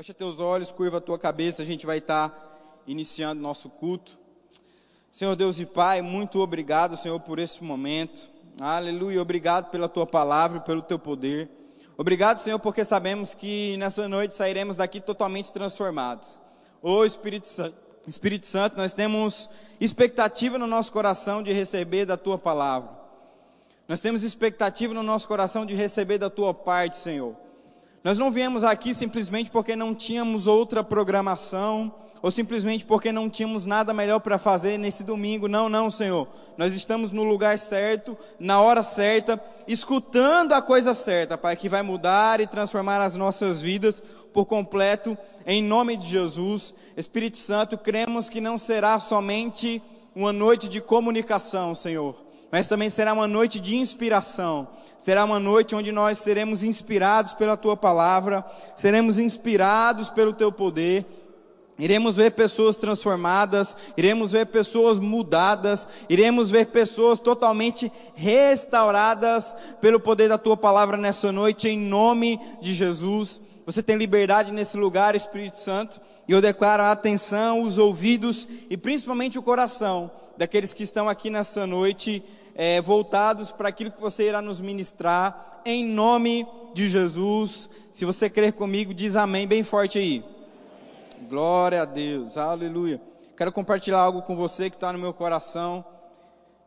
[0.00, 4.12] Fecha teus olhos, curva a tua cabeça, a gente vai estar iniciando nosso culto.
[5.10, 8.26] Senhor Deus e Pai, muito obrigado, Senhor, por esse momento.
[8.58, 11.50] Aleluia, obrigado pela tua palavra, pelo teu poder.
[11.98, 16.40] Obrigado, Senhor, porque sabemos que nessa noite sairemos daqui totalmente transformados.
[16.80, 17.46] Ô Espírito
[18.08, 22.88] Espírito Santo, nós temos expectativa no nosso coração de receber da tua palavra.
[23.86, 27.36] Nós temos expectativa no nosso coração de receber da tua parte, Senhor.
[28.02, 33.66] Nós não viemos aqui simplesmente porque não tínhamos outra programação, ou simplesmente porque não tínhamos
[33.66, 35.48] nada melhor para fazer nesse domingo.
[35.48, 36.26] Não, não, Senhor.
[36.56, 41.82] Nós estamos no lugar certo, na hora certa, escutando a coisa certa, Pai, que vai
[41.82, 46.74] mudar e transformar as nossas vidas por completo, em nome de Jesus.
[46.96, 49.82] Espírito Santo, cremos que não será somente
[50.14, 52.14] uma noite de comunicação, Senhor,
[52.50, 54.68] mas também será uma noite de inspiração
[55.02, 58.44] será uma noite onde nós seremos inspirados pela tua palavra,
[58.76, 61.06] seremos inspirados pelo teu poder.
[61.78, 70.28] Iremos ver pessoas transformadas, iremos ver pessoas mudadas, iremos ver pessoas totalmente restauradas pelo poder
[70.28, 73.40] da tua palavra nessa noite, em nome de Jesus.
[73.64, 75.98] Você tem liberdade nesse lugar, Espírito Santo,
[76.28, 81.30] e eu declaro a atenção, os ouvidos e principalmente o coração daqueles que estão aqui
[81.30, 82.22] nessa noite
[82.62, 87.70] é, voltados para aquilo que você irá nos ministrar, em nome de Jesus.
[87.90, 90.22] Se você crer comigo, diz amém bem forte aí.
[91.26, 93.00] Glória a Deus, aleluia.
[93.34, 95.82] Quero compartilhar algo com você que está no meu coração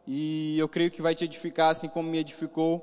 [0.08, 2.82] e eu creio que vai te edificar assim como me edificou.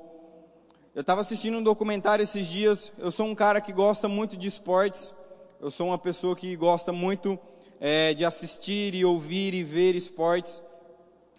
[0.95, 2.93] Eu estava assistindo um documentário esses dias.
[2.97, 5.13] Eu sou um cara que gosta muito de esportes.
[5.59, 7.37] Eu sou uma pessoa que gosta muito
[7.81, 10.61] é, de assistir e ouvir e ver esportes.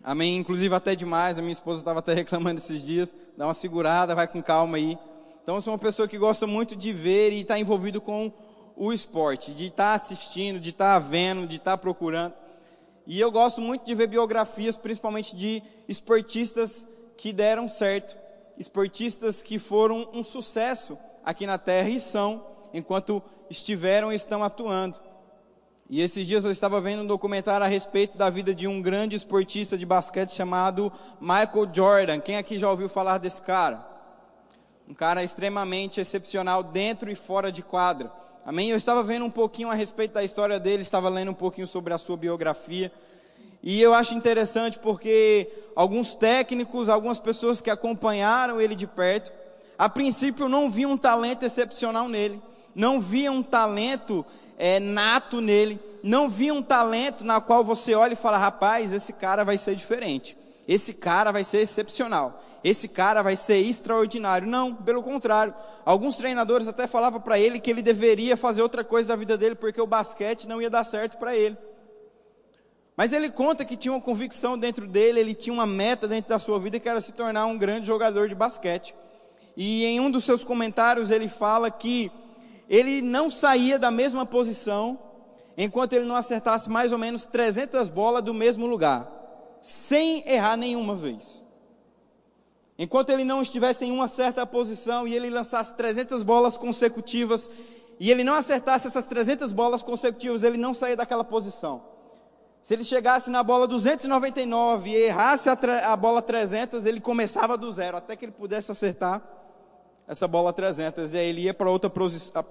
[0.04, 0.36] Amém?
[0.36, 3.14] Inclusive até demais, a minha esposa estava até reclamando esses dias.
[3.36, 4.98] Dá uma segurada, vai com calma aí.
[5.42, 8.32] Então eu sou uma pessoa que gosta muito de ver e estar tá envolvido com
[8.76, 12.34] o esporte, de estar tá assistindo, de estar tá vendo, de estar procurando.
[13.06, 16.86] E eu gosto muito de ver biografias, principalmente de esportistas
[17.16, 18.16] que deram certo,
[18.58, 24.98] esportistas que foram um sucesso aqui na Terra e são, enquanto estiveram e estão atuando.
[25.92, 29.14] E esses dias eu estava vendo um documentário a respeito da vida de um grande
[29.14, 32.18] esportista de basquete chamado Michael Jordan.
[32.18, 33.86] Quem aqui já ouviu falar desse cara?
[34.88, 38.10] Um cara extremamente excepcional dentro e fora de quadra.
[38.42, 38.70] Amém?
[38.70, 41.92] Eu estava vendo um pouquinho a respeito da história dele, estava lendo um pouquinho sobre
[41.92, 42.90] a sua biografia.
[43.62, 49.30] E eu acho interessante porque alguns técnicos, algumas pessoas que acompanharam ele de perto,
[49.76, 52.40] a princípio não viam um talento excepcional nele,
[52.74, 54.24] não viam um talento
[54.64, 59.14] é, nato nele, não via um talento na qual você olha e fala: rapaz, esse
[59.14, 60.36] cara vai ser diferente,
[60.68, 64.46] esse cara vai ser excepcional, esse cara vai ser extraordinário.
[64.46, 65.52] Não, pelo contrário.
[65.84, 69.56] Alguns treinadores até falavam para ele que ele deveria fazer outra coisa da vida dele
[69.56, 71.58] porque o basquete não ia dar certo para ele.
[72.96, 76.38] Mas ele conta que tinha uma convicção dentro dele, ele tinha uma meta dentro da
[76.38, 78.94] sua vida que era se tornar um grande jogador de basquete.
[79.56, 82.12] E em um dos seus comentários ele fala que
[82.72, 84.98] ele não saía da mesma posição
[85.58, 89.06] enquanto ele não acertasse mais ou menos 300 bolas do mesmo lugar,
[89.60, 91.42] sem errar nenhuma vez.
[92.78, 97.50] Enquanto ele não estivesse em uma certa posição e ele lançasse 300 bolas consecutivas
[98.00, 101.82] e ele não acertasse essas 300 bolas consecutivas, ele não saía daquela posição.
[102.62, 105.58] Se ele chegasse na bola 299 e errasse a,
[105.92, 109.22] a bola 300, ele começava do zero, até que ele pudesse acertar
[110.12, 111.12] essa bola 300.
[111.12, 111.90] E aí ele ia para outra,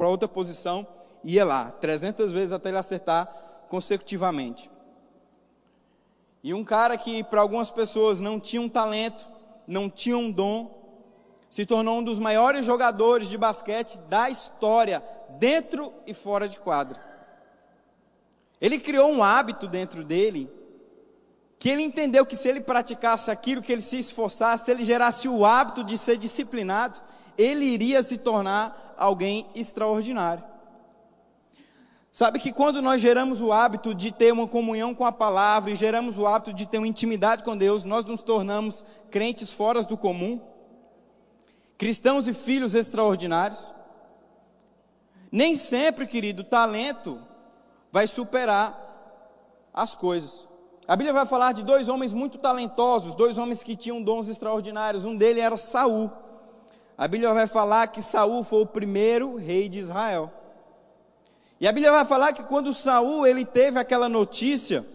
[0.08, 0.86] outra posição,
[1.24, 3.28] ia lá, 300 vezes até ele acertar
[3.70, 4.70] consecutivamente.
[6.44, 9.26] E um cara que para algumas pessoas não tinha um talento,
[9.68, 10.82] não tinha um dom,
[11.50, 15.04] se tornou um dos maiores jogadores de basquete da história,
[15.38, 17.00] dentro e fora de quadra.
[18.60, 20.50] Ele criou um hábito dentro dele,
[21.60, 25.28] que ele entendeu que se ele praticasse aquilo, que ele se esforçasse, se ele gerasse
[25.28, 27.00] o hábito de ser disciplinado,
[27.38, 30.44] ele iria se tornar alguém extraordinário.
[32.14, 35.76] Sabe que quando nós geramos o hábito de ter uma comunhão com a palavra e
[35.76, 39.98] geramos o hábito de ter uma intimidade com Deus, nós nos tornamos crentes fora do
[39.98, 40.42] comum,
[41.78, 43.74] cristãos e filhos extraordinários.
[45.32, 47.18] Nem sempre, querido, talento
[47.92, 48.78] vai superar
[49.74, 50.48] as coisas.
[50.86, 55.06] A Bíblia vai falar de dois homens muito talentosos, dois homens que tinham dons extraordinários.
[55.06, 56.12] Um deles era Saul.
[56.98, 60.32] A Bíblia vai falar que Saul foi o primeiro rei de Israel.
[61.60, 64.86] E a Bíblia vai falar que quando Saul ele teve aquela notícia,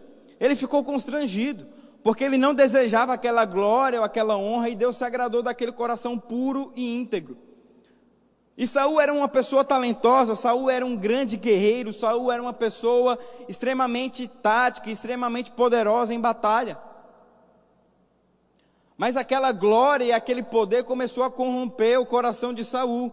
[0.40, 1.66] ele ficou constrangido,
[2.02, 6.19] porque ele não desejava aquela glória ou aquela honra e Deus se agradou daquele coração
[6.19, 7.37] puro e íntegro.
[8.58, 13.19] E Saul era uma pessoa talentosa, Saul era um grande guerreiro, Saul era uma pessoa
[13.48, 16.78] extremamente tática, extremamente poderosa em batalha.
[18.96, 23.12] Mas aquela glória e aquele poder começou a corromper o coração de Saul.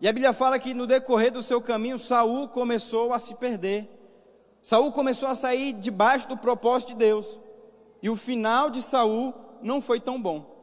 [0.00, 3.88] E a Bíblia fala que no decorrer do seu caminho, Saul começou a se perder.
[4.62, 7.40] Saul começou a sair debaixo do propósito de Deus.
[8.02, 10.54] E o final de Saul não foi tão bom.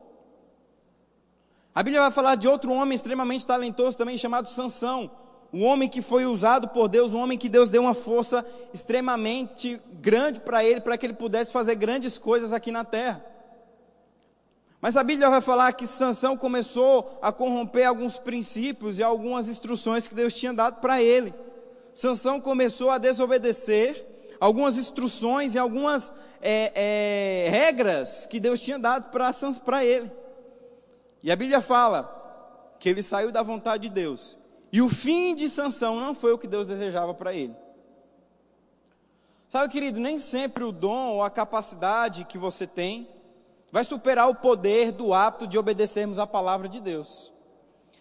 [1.75, 5.09] A Bíblia vai falar de outro homem extremamente talentoso também chamado Sansão,
[5.51, 9.79] um homem que foi usado por Deus, um homem que Deus deu uma força extremamente
[9.93, 13.32] grande para ele, para que ele pudesse fazer grandes coisas aqui na terra.
[14.83, 20.09] Mas a Bíblia vai falar que Sansão começou a corromper alguns princípios e algumas instruções
[20.09, 21.33] que Deus tinha dado para ele.
[21.95, 24.05] Sansão começou a desobedecer
[24.41, 30.11] algumas instruções e algumas é, é, regras que Deus tinha dado para ele.
[31.23, 34.35] E a Bíblia fala que ele saiu da vontade de Deus.
[34.69, 37.55] E o fim de Sansão não foi o que Deus desejava para ele.
[39.47, 43.07] Sabe, querido, nem sempre o dom ou a capacidade que você tem
[43.73, 47.31] vai superar o poder do hábito de obedecermos a palavra de Deus.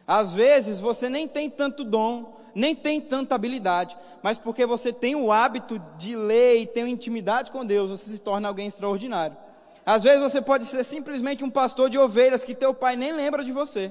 [0.07, 5.17] Às vezes você nem tem tanto dom, nem tem tanta habilidade, mas porque você tem
[5.17, 9.35] o hábito de ler e tem intimidade com Deus, você se torna alguém extraordinário.
[9.87, 13.43] Às vezes você pode ser simplesmente um pastor de ovelhas que teu pai nem lembra
[13.43, 13.91] de você.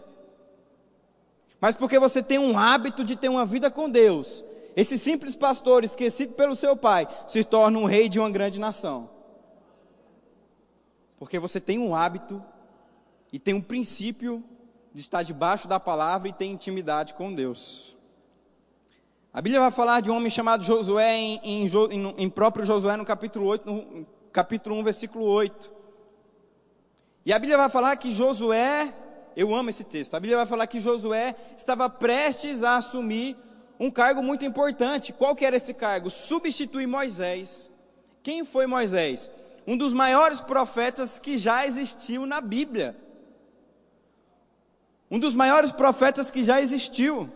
[1.60, 4.44] Mas porque você tem um hábito de ter uma vida com Deus,
[4.76, 9.10] esse simples pastor esquecido pelo seu pai se torna um rei de uma grande nação.
[11.22, 12.44] Porque você tem um hábito
[13.32, 14.44] e tem um princípio
[14.92, 17.96] de estar debaixo da palavra e ter intimidade com Deus.
[19.32, 22.98] A Bíblia vai falar de um homem chamado Josué em, em, em, em próprio Josué
[22.98, 25.72] no capítulo 8, no capítulo 1, versículo 8.
[27.24, 28.92] E a Bíblia vai falar que Josué,
[29.38, 33.38] eu amo esse texto, a Bíblia vai falar que Josué estava prestes a assumir
[33.80, 35.14] um cargo muito importante.
[35.14, 36.10] Qual que era esse cargo?
[36.10, 37.70] Substituir Moisés.
[38.24, 39.30] Quem foi Moisés?
[39.66, 42.96] Um dos maiores profetas que já existiu na Bíblia.
[45.10, 47.30] Um dos maiores profetas que já existiu.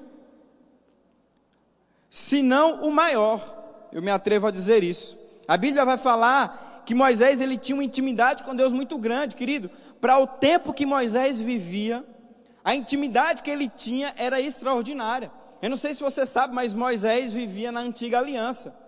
[2.09, 5.17] Se não o maior, eu me atrevo a dizer isso.
[5.47, 9.69] A Bíblia vai falar que Moisés ele tinha uma intimidade com Deus muito grande, querido.
[9.99, 12.03] Para o tempo que Moisés vivia,
[12.63, 15.31] a intimidade que ele tinha era extraordinária.
[15.61, 18.84] Eu não sei se você sabe, mas Moisés vivia na antiga aliança.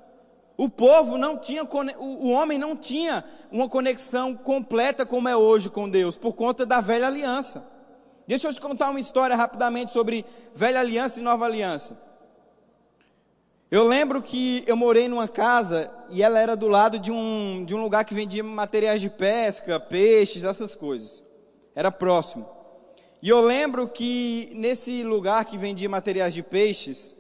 [0.58, 5.88] O povo não tinha, o homem não tinha uma conexão completa como é hoje com
[5.88, 7.64] Deus, por conta da velha aliança.
[8.26, 10.26] Deixa eu te contar uma história rapidamente sobre
[10.56, 12.08] velha aliança e nova aliança.
[13.70, 17.76] Eu lembro que eu morei numa casa e ela era do lado de um, de
[17.76, 21.22] um lugar que vendia materiais de pesca, peixes, essas coisas.
[21.76, 22.50] Era próximo.
[23.22, 27.17] E eu lembro que nesse lugar que vendia materiais de peixes,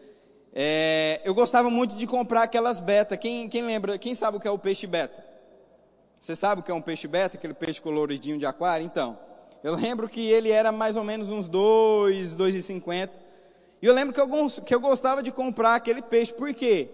[0.59, 3.15] é, eu gostava muito de comprar aquelas beta.
[3.15, 5.23] Quem, quem lembra, quem sabe o que é o peixe beta?
[6.19, 8.83] Você sabe o que é um peixe beta, aquele peixe coloridinho de aquário?
[8.83, 9.19] Então,
[9.63, 13.09] eu lembro que ele era mais ou menos uns 2, 2,50.
[13.83, 14.27] E eu lembro que eu,
[14.65, 16.89] que eu gostava de comprar aquele peixe, por quê?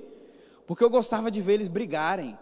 [0.68, 2.38] Porque eu gostava de ver eles brigarem.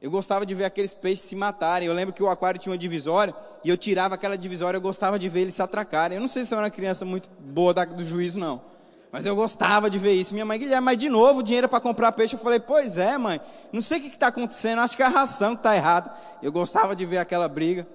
[0.00, 1.86] Eu gostava de ver aqueles peixes se matarem.
[1.86, 5.18] Eu lembro que o aquário tinha uma divisória e eu tirava aquela divisória, eu gostava
[5.18, 6.16] de ver eles se atracarem.
[6.16, 8.72] Eu não sei se eu era uma criança muito boa do juízo, não.
[9.14, 10.34] Mas eu gostava de ver isso.
[10.34, 12.34] Minha mãe, Guilherme, mas de novo dinheiro para comprar peixe.
[12.34, 13.40] Eu falei, pois é, mãe.
[13.72, 14.80] Não sei o que está acontecendo.
[14.80, 16.12] Acho que é a ração está errada.
[16.42, 17.86] Eu gostava de ver aquela briga.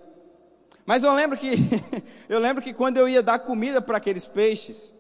[0.86, 1.58] Mas eu lembro que
[2.29, 4.94] eu lembro que quando eu ia dar comida para aqueles peixes,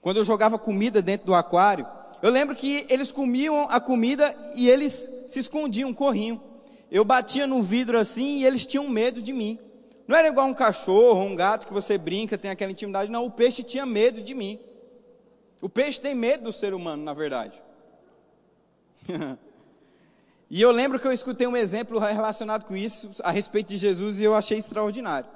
[0.00, 1.86] quando eu jogava comida dentro do aquário,
[2.20, 6.42] eu lembro que eles comiam a comida e eles se escondiam, corriam.
[6.90, 9.60] Eu batia no vidro assim e eles tinham medo de mim.
[10.08, 13.12] Não era igual um cachorro, um gato que você brinca, tem aquela intimidade.
[13.12, 14.58] Não, o peixe tinha medo de mim.
[15.62, 17.62] O peixe tem medo do ser humano, na verdade.
[20.50, 24.18] e eu lembro que eu escutei um exemplo relacionado com isso, a respeito de Jesus,
[24.18, 25.30] e eu achei extraordinário.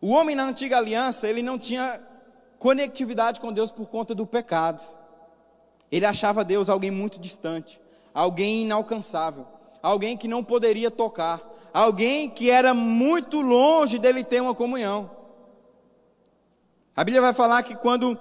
[0.00, 2.00] O homem na antiga aliança, ele não tinha
[2.58, 4.82] conectividade com Deus por conta do pecado.
[5.90, 7.80] Ele achava Deus alguém muito distante,
[8.12, 9.46] alguém inalcançável,
[9.80, 11.40] alguém que não poderia tocar,
[11.72, 15.08] alguém que era muito longe dele ter uma comunhão.
[16.96, 18.18] A Bíblia vai falar que quando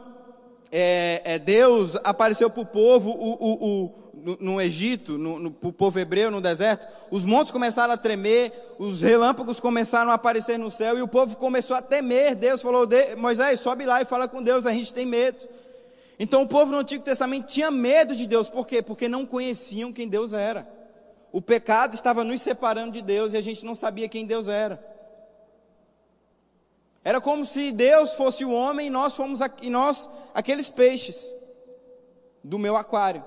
[0.72, 6.00] é, é, Deus apareceu para o povo, o, o no, no Egito, no, no povo
[6.00, 10.98] hebreu, no deserto, os montes começaram a tremer, os relâmpagos começaram a aparecer no céu
[10.98, 12.34] e o povo começou a temer.
[12.34, 15.38] Deus falou: Moisés, sobe lá e fala com Deus, a gente tem medo.
[16.18, 18.82] Então o povo no Antigo Testamento tinha medo de Deus, por quê?
[18.82, 20.68] Porque não conheciam quem Deus era.
[21.32, 24.95] O pecado estava nos separando de Deus e a gente não sabia quem Deus era.
[27.06, 31.32] Era como se Deus fosse o homem e nós fomos e nós aqueles peixes
[32.44, 33.24] do meu aquário.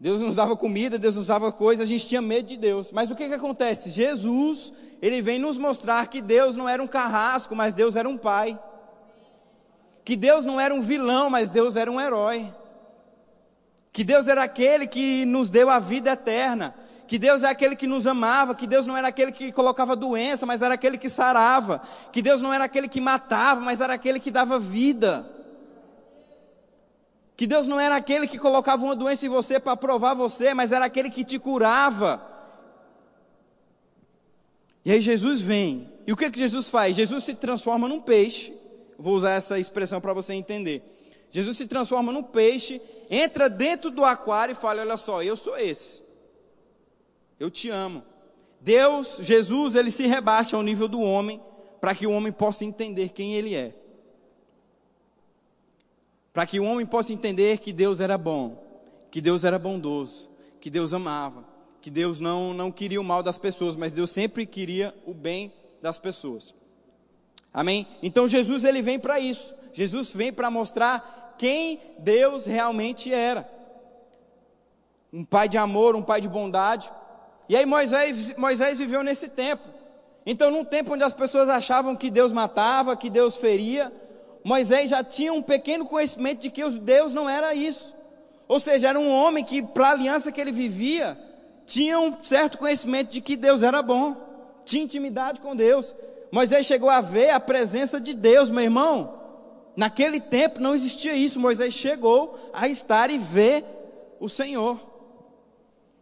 [0.00, 2.92] Deus nos dava comida, Deus nos dava coisas, a gente tinha medo de Deus.
[2.92, 3.90] Mas o que, que acontece?
[3.90, 4.72] Jesus,
[5.02, 8.58] ele vem nos mostrar que Deus não era um carrasco, mas Deus era um pai.
[10.02, 12.50] Que Deus não era um vilão, mas Deus era um herói.
[13.92, 16.74] Que Deus era aquele que nos deu a vida eterna.
[17.06, 18.54] Que Deus é aquele que nos amava.
[18.54, 21.80] Que Deus não era aquele que colocava doença, mas era aquele que sarava.
[22.12, 25.28] Que Deus não era aquele que matava, mas era aquele que dava vida.
[27.36, 30.72] Que Deus não era aquele que colocava uma doença em você para provar você, mas
[30.72, 32.20] era aquele que te curava.
[34.84, 35.92] E aí Jesus vem.
[36.06, 36.96] E o que, que Jesus faz?
[36.96, 38.52] Jesus se transforma num peixe.
[38.98, 40.82] Vou usar essa expressão para você entender.
[41.30, 45.58] Jesus se transforma num peixe, entra dentro do aquário e fala: Olha só, eu sou
[45.58, 46.05] esse.
[47.38, 48.02] Eu te amo.
[48.60, 51.40] Deus, Jesus, ele se rebaixa ao nível do homem,
[51.80, 53.74] para que o homem possa entender quem ele é
[56.36, 58.62] para que o homem possa entender que Deus era bom,
[59.10, 60.28] que Deus era bondoso,
[60.60, 61.42] que Deus amava,
[61.80, 65.50] que Deus não, não queria o mal das pessoas, mas Deus sempre queria o bem
[65.80, 66.54] das pessoas.
[67.54, 67.86] Amém?
[68.02, 69.54] Então Jesus ele vem para isso.
[69.72, 73.50] Jesus vem para mostrar quem Deus realmente era.
[75.10, 76.90] Um pai de amor, um pai de bondade.
[77.48, 79.62] E aí Moisés, Moisés viveu nesse tempo.
[80.24, 83.92] Então, num tempo onde as pessoas achavam que Deus matava, que Deus feria,
[84.42, 87.94] Moisés já tinha um pequeno conhecimento de que Deus não era isso.
[88.48, 91.16] Ou seja, era um homem que, para a aliança que ele vivia,
[91.64, 94.16] tinha um certo conhecimento de que Deus era bom,
[94.64, 95.94] tinha intimidade com Deus.
[96.30, 99.14] Moisés chegou a ver a presença de Deus, meu irmão.
[99.76, 101.38] Naquele tempo não existia isso.
[101.38, 103.64] Moisés chegou a estar e ver
[104.18, 104.78] o Senhor.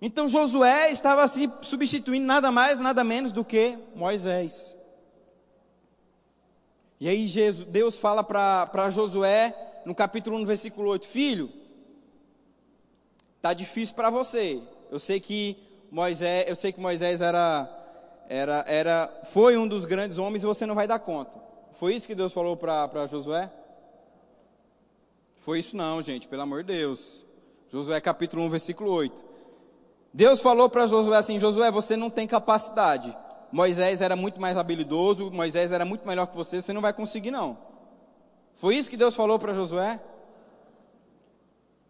[0.01, 4.77] Então Josué estava se substituindo nada mais, nada menos do que Moisés.
[7.01, 11.51] E aí Jesus, Deus fala para Josué, no capítulo 1, no versículo 8, filho,
[13.43, 14.61] tá difícil para você.
[14.91, 15.57] Eu sei que
[15.91, 17.69] Moisés, eu sei que Moisés era,
[18.29, 21.39] era, era, foi um dos grandes homens e você não vai dar conta.
[21.73, 23.51] Foi isso que Deus falou para Josué?
[25.37, 27.25] Foi isso não, gente, pelo amor de Deus.
[27.69, 29.34] Josué capítulo 1, versículo 8.
[30.15, 33.15] Deus falou para Josué assim: Josué, você não tem capacidade.
[33.51, 37.33] Moisés era muito mais habilidoso, Moisés era muito melhor que você, você não vai conseguir
[37.33, 37.59] não.
[38.55, 40.01] Foi isso que Deus falou para Josué?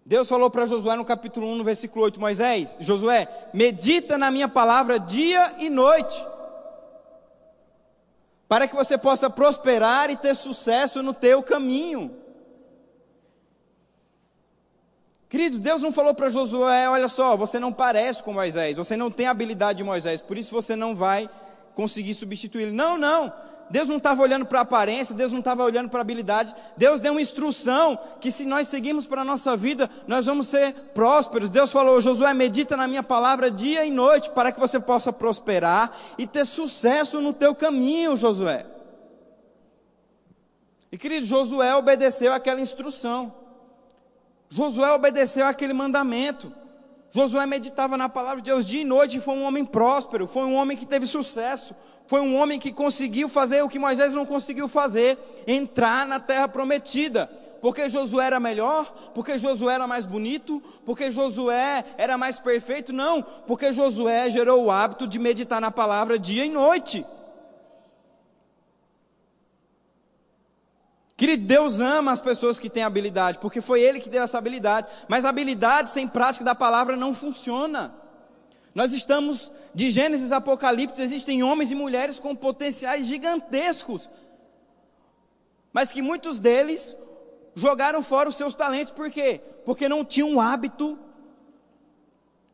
[0.06, 4.48] Deus falou para Josué no capítulo 1, no versículo 8, Moisés, Josué, medita na minha
[4.48, 6.22] palavra dia e noite,
[8.46, 12.23] para que você possa prosperar e ter sucesso no teu caminho.
[15.34, 19.10] Querido, Deus não falou para Josué, olha só, você não parece com Moisés, você não
[19.10, 21.28] tem a habilidade de Moisés, por isso você não vai
[21.74, 22.72] conseguir substituí-lo.
[22.72, 23.32] Não, não.
[23.68, 26.54] Deus não estava olhando para a aparência, Deus não estava olhando para a habilidade.
[26.76, 30.72] Deus deu uma instrução que se nós seguirmos para a nossa vida, nós vamos ser
[30.94, 31.50] prósperos.
[31.50, 35.92] Deus falou: Josué, medita na minha palavra dia e noite, para que você possa prosperar
[36.16, 38.64] e ter sucesso no teu caminho, Josué.
[40.92, 43.42] E querido, Josué obedeceu aquela instrução.
[44.48, 46.52] Josué obedeceu aquele mandamento.
[47.12, 50.44] Josué meditava na palavra de Deus dia e noite e foi um homem próspero, foi
[50.44, 51.74] um homem que teve sucesso,
[52.06, 56.48] foi um homem que conseguiu fazer o que Moisés não conseguiu fazer, entrar na terra
[56.48, 57.30] prometida.
[57.60, 58.84] Porque Josué era melhor?
[59.14, 60.62] Porque Josué era mais bonito?
[60.84, 62.92] Porque Josué era mais perfeito?
[62.92, 67.06] Não, porque Josué gerou o hábito de meditar na palavra dia e noite.
[71.16, 74.88] Querido, Deus ama as pessoas que têm habilidade, porque foi Ele que deu essa habilidade.
[75.08, 77.94] Mas habilidade sem prática da palavra não funciona.
[78.74, 84.08] Nós estamos, de Gênesis a Apocalipse, existem homens e mulheres com potenciais gigantescos,
[85.72, 86.96] mas que muitos deles
[87.54, 89.40] jogaram fora os seus talentos, por quê?
[89.64, 90.98] Porque não tinham o hábito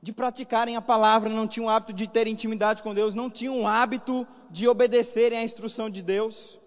[0.02, 3.62] de praticarem a palavra, não tinham o hábito de ter intimidade com Deus, não tinham
[3.62, 6.59] o hábito de obedecerem à instrução de Deus.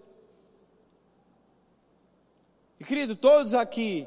[2.84, 4.06] E querido, todos aqui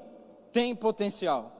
[0.53, 1.51] têm potencial.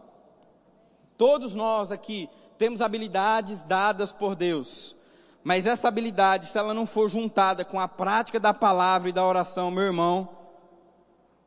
[1.17, 4.95] Todos nós aqui temos habilidades dadas por Deus.
[5.43, 9.25] Mas essa habilidade, se ela não for juntada com a prática da palavra e da
[9.25, 10.29] oração, meu irmão,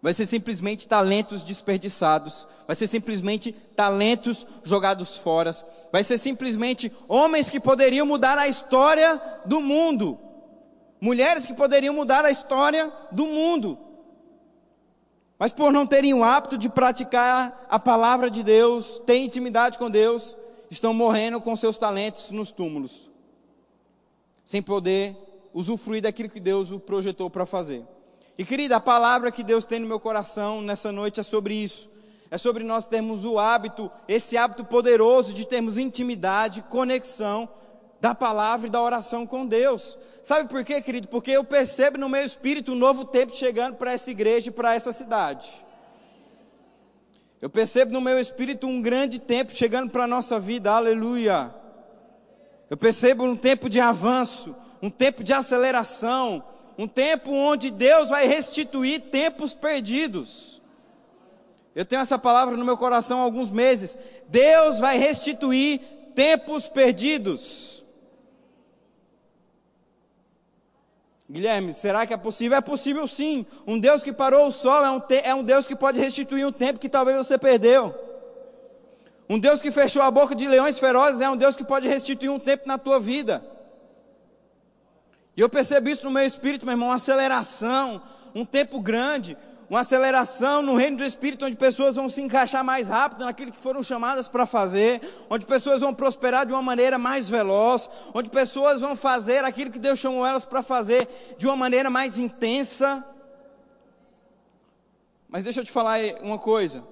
[0.02, 5.54] vai ser simplesmente talentos desperdiçados, vai ser simplesmente talentos jogados fora,
[5.92, 10.18] vai ser simplesmente homens que poderiam mudar a história do mundo,
[11.00, 13.89] mulheres que poderiam mudar a história do mundo.
[15.40, 19.88] Mas por não terem o hábito de praticar a palavra de Deus, ter intimidade com
[19.88, 20.36] Deus,
[20.70, 23.08] estão morrendo com seus talentos nos túmulos,
[24.44, 25.16] sem poder
[25.54, 27.82] usufruir daquilo que Deus o projetou para fazer.
[28.36, 31.88] E querida, a palavra que Deus tem no meu coração nessa noite é sobre isso.
[32.30, 37.48] É sobre nós termos o hábito, esse hábito poderoso de termos intimidade, conexão
[38.00, 39.96] da palavra e da oração com Deus.
[40.22, 41.08] Sabe por quê, querido?
[41.08, 44.74] Porque eu percebo no meu espírito um novo tempo chegando para essa igreja e para
[44.74, 45.50] essa cidade.
[47.40, 51.54] Eu percebo no meu espírito um grande tempo chegando para a nossa vida, aleluia.
[52.68, 56.44] Eu percebo um tempo de avanço, um tempo de aceleração,
[56.76, 60.60] um tempo onde Deus vai restituir tempos perdidos.
[61.74, 63.98] Eu tenho essa palavra no meu coração há alguns meses.
[64.28, 65.80] Deus vai restituir
[66.14, 67.79] tempos perdidos.
[71.30, 72.58] Guilherme, será que é possível?
[72.58, 73.46] É possível sim.
[73.64, 76.50] Um Deus que parou o sol é um, é um Deus que pode restituir um
[76.50, 77.94] tempo que talvez você perdeu.
[79.28, 82.30] Um Deus que fechou a boca de leões ferozes é um Deus que pode restituir
[82.30, 83.44] um tempo na tua vida.
[85.36, 88.02] E eu percebo isso no meu espírito, meu irmão, uma aceleração,
[88.34, 89.36] um tempo grande,
[89.70, 93.58] uma aceleração no reino do Espírito, onde pessoas vão se encaixar mais rápido naquilo que
[93.58, 95.00] foram chamadas para fazer,
[95.30, 99.78] onde pessoas vão prosperar de uma maneira mais veloz, onde pessoas vão fazer aquilo que
[99.78, 101.08] Deus chamou elas para fazer
[101.38, 103.06] de uma maneira mais intensa.
[105.28, 106.82] Mas deixa eu te falar uma coisa.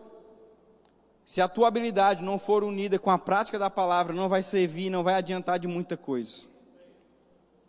[1.26, 4.88] Se a tua habilidade não for unida com a prática da palavra, não vai servir,
[4.88, 6.46] não vai adiantar de muita coisa.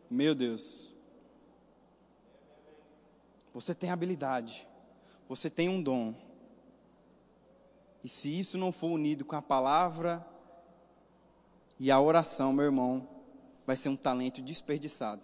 [0.07, 0.93] Meu Deus.
[3.51, 4.68] Você tem habilidade.
[5.29, 6.15] Você tem um dom.
[8.03, 10.25] E se isso não for unido com a palavra
[11.79, 13.07] e a oração, meu irmão,
[13.65, 15.21] vai ser um talento desperdiçado.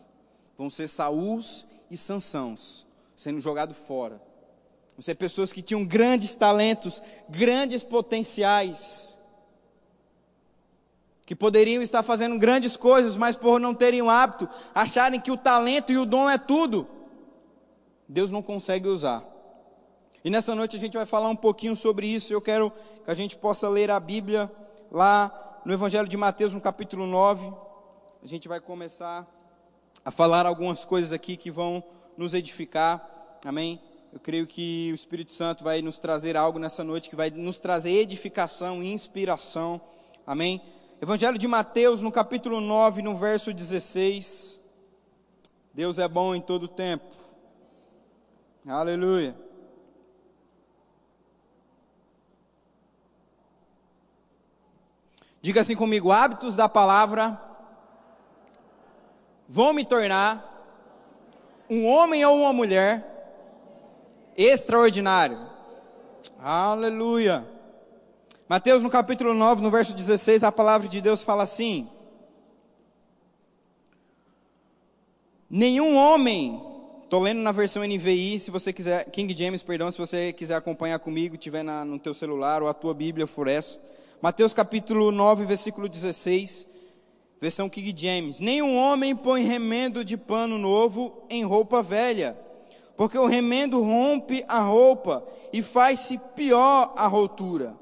[0.55, 2.85] Vão ser Saúls e Sansãos
[3.17, 4.21] sendo jogados fora.
[4.95, 9.15] Vão ser pessoas que tinham grandes talentos, grandes potenciais,
[11.25, 15.37] que poderiam estar fazendo grandes coisas, mas por não terem o hábito, acharem que o
[15.37, 16.87] talento e o dom é tudo,
[18.07, 19.34] Deus não consegue usar.
[20.25, 22.33] E nessa noite a gente vai falar um pouquinho sobre isso.
[22.33, 22.71] Eu quero
[23.03, 24.51] que a gente possa ler a Bíblia
[24.91, 27.53] lá no Evangelho de Mateus, no capítulo 9.
[28.23, 29.27] A gente vai começar
[30.03, 31.83] a falar algumas coisas aqui que vão
[32.17, 33.07] nos edificar.
[33.45, 33.79] Amém?
[34.11, 37.59] Eu creio que o Espírito Santo vai nos trazer algo nessa noite que vai nos
[37.59, 39.79] trazer edificação e inspiração.
[40.25, 40.59] Amém?
[40.99, 44.59] Evangelho de Mateus, no capítulo 9, no verso 16.
[45.71, 47.13] Deus é bom em todo tempo.
[48.67, 49.44] Aleluia.
[55.45, 57.39] Diga assim comigo: hábitos da palavra
[59.47, 60.43] vão me tornar
[61.69, 65.37] um homem ou uma mulher extraordinário.
[66.39, 67.45] Aleluia.
[68.49, 71.87] Mateus no capítulo 9, no verso 16, a palavra de Deus fala assim:
[75.47, 76.59] Nenhum homem,
[77.03, 80.97] estou lendo na versão NVI, se você quiser, King James, perdão, se você quiser acompanhar
[80.97, 83.94] comigo, tiver na, no teu celular ou a tua Bíblia essa.
[84.21, 86.67] Mateus capítulo 9, versículo 16,
[87.39, 88.39] versão King James.
[88.39, 92.35] Nenhum homem põe remendo de pano novo em roupa velha,
[92.95, 97.75] porque o remendo rompe a roupa e faz-se pior a rotura.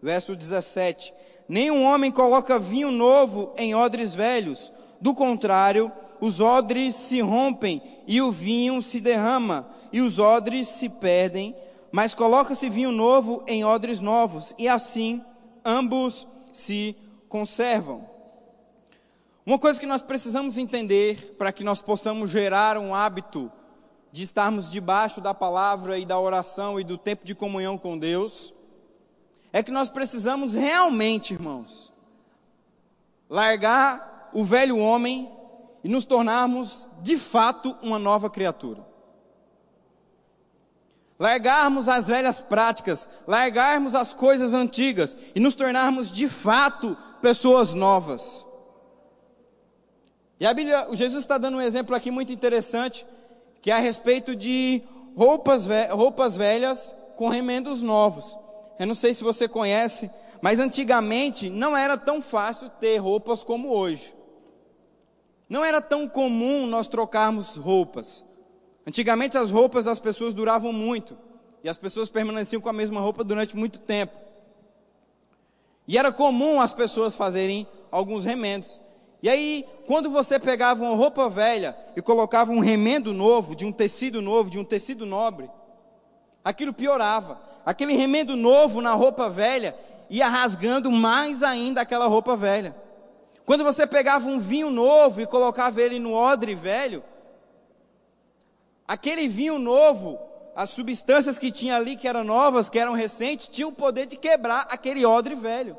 [0.00, 1.12] Verso 17.
[1.48, 5.90] Nenhum homem coloca vinho novo em odres velhos, do contrário,
[6.20, 11.54] os odres se rompem e o vinho se derrama, e os odres se perdem,
[11.90, 15.20] mas coloca-se vinho novo em odres novos, e assim
[15.64, 16.96] ambos se
[17.28, 18.08] conservam.
[19.44, 23.50] Uma coisa que nós precisamos entender para que nós possamos gerar um hábito
[24.12, 28.52] de estarmos debaixo da palavra e da oração e do tempo de comunhão com Deus,
[29.52, 31.90] é que nós precisamos realmente, irmãos,
[33.28, 35.30] largar o velho homem
[35.82, 38.91] e nos tornarmos de fato uma nova criatura
[41.22, 48.44] largarmos as velhas práticas, largarmos as coisas antigas e nos tornarmos de fato pessoas novas.
[50.40, 53.06] E a Bíblia, Jesus está dando um exemplo aqui muito interessante,
[53.60, 54.82] que é a respeito de
[55.16, 58.36] roupas, roupas velhas com remendos novos.
[58.76, 63.68] Eu não sei se você conhece, mas antigamente não era tão fácil ter roupas como
[63.68, 64.12] hoje.
[65.48, 68.24] Não era tão comum nós trocarmos roupas.
[68.86, 71.16] Antigamente as roupas das pessoas duravam muito.
[71.62, 74.12] E as pessoas permaneciam com a mesma roupa durante muito tempo.
[75.86, 78.80] E era comum as pessoas fazerem alguns remendos.
[79.22, 83.70] E aí, quando você pegava uma roupa velha e colocava um remendo novo, de um
[83.70, 85.48] tecido novo, de um tecido nobre,
[86.44, 87.40] aquilo piorava.
[87.64, 89.76] Aquele remendo novo na roupa velha
[90.10, 92.74] ia rasgando mais ainda aquela roupa velha.
[93.46, 97.02] Quando você pegava um vinho novo e colocava ele no odre velho,
[98.92, 100.20] Aquele vinho novo,
[100.54, 104.18] as substâncias que tinha ali, que eram novas, que eram recentes, tinham o poder de
[104.18, 105.78] quebrar aquele odre velho.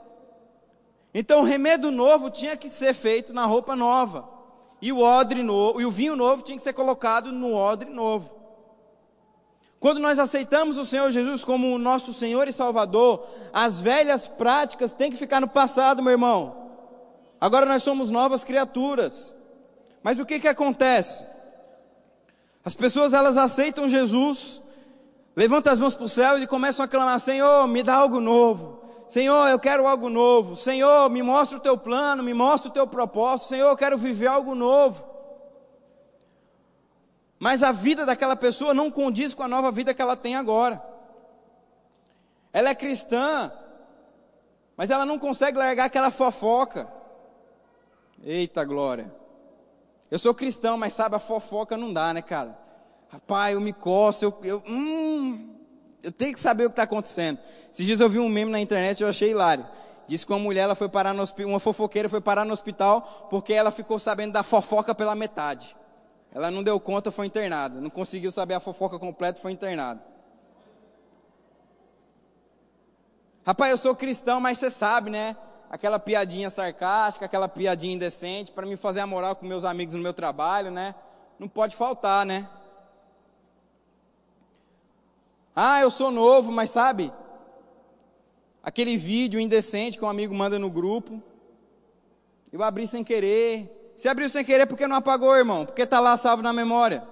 [1.13, 4.27] Então o remédio novo tinha que ser feito na roupa nova.
[4.81, 8.35] E o odre novo, e o vinho novo tinha que ser colocado no odre novo.
[9.79, 14.91] Quando nós aceitamos o Senhor Jesus como o nosso Senhor e Salvador, as velhas práticas
[14.91, 16.55] têm que ficar no passado, meu irmão.
[17.39, 19.35] Agora nós somos novas criaturas.
[20.01, 21.42] Mas o que que acontece?
[22.65, 24.61] As pessoas elas aceitam Jesus,
[25.35, 28.81] levantam as mãos para o céu e começam a clamar: Senhor, me dá algo novo.
[29.09, 30.55] Senhor, eu quero algo novo.
[30.55, 33.49] Senhor, me mostra o teu plano, me mostra o teu propósito.
[33.49, 35.05] Senhor, eu quero viver algo novo.
[37.37, 40.81] Mas a vida daquela pessoa não condiz com a nova vida que ela tem agora.
[42.53, 43.51] Ela é cristã,
[44.77, 46.87] mas ela não consegue largar aquela fofoca.
[48.23, 49.13] Eita glória.
[50.11, 52.57] Eu sou cristão, mas sabe, a fofoca não dá, né, cara?
[53.09, 55.55] Rapaz, eu me coço, eu, eu, hum,
[56.01, 57.39] eu tenho que saber o que está acontecendo.
[57.71, 59.65] Esses dias eu vi um meme na internet eu achei hilário.
[60.07, 63.53] Disse que uma mulher ela foi parar no uma fofoqueira foi parar no hospital porque
[63.53, 65.75] ela ficou sabendo da fofoca pela metade.
[66.33, 67.79] Ela não deu conta, foi internada.
[67.79, 70.03] Não conseguiu saber a fofoca completa, foi internada.
[73.45, 75.37] Rapaz, eu sou cristão, mas você sabe, né?
[75.73, 80.03] Aquela piadinha sarcástica, aquela piadinha indecente, para me fazer a moral com meus amigos no
[80.03, 80.93] meu trabalho, né?
[81.39, 82.47] Não pode faltar, né?
[85.55, 87.11] Ah, eu sou novo, mas sabe?
[88.61, 91.19] Aquele vídeo indecente que um amigo manda no grupo.
[92.51, 93.93] Eu abri sem querer.
[93.97, 95.65] Você abriu sem querer porque não apagou, irmão?
[95.65, 97.03] Porque está lá salvo na memória.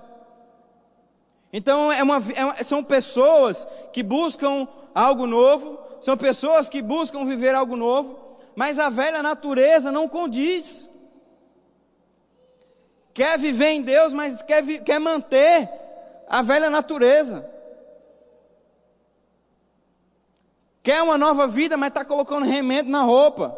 [1.51, 7.55] Então, é uma, é, são pessoas que buscam algo novo, são pessoas que buscam viver
[7.55, 8.20] algo novo,
[8.55, 10.89] mas a velha natureza não condiz.
[13.13, 15.69] Quer viver em Deus, mas quer, quer manter
[16.27, 17.49] a velha natureza.
[20.83, 23.55] Quer uma nova vida, mas está colocando remendo na roupa.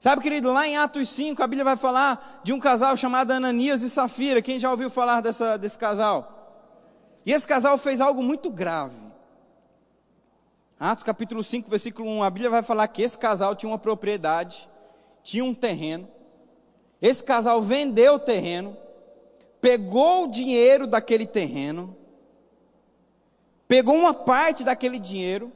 [0.00, 3.82] Sabe, querido, lá em Atos 5, a Bíblia vai falar de um casal chamado Ananias
[3.82, 4.42] e Safira.
[4.42, 6.42] Quem já ouviu falar dessa, desse casal?
[7.24, 9.11] E esse casal fez algo muito grave.
[10.84, 14.68] Atos capítulo 5, versículo 1, a Bíblia vai falar que esse casal tinha uma propriedade,
[15.22, 16.08] tinha um terreno.
[17.00, 18.76] Esse casal vendeu o terreno,
[19.60, 21.96] pegou o dinheiro daquele terreno,
[23.68, 25.52] pegou uma parte daquele dinheiro,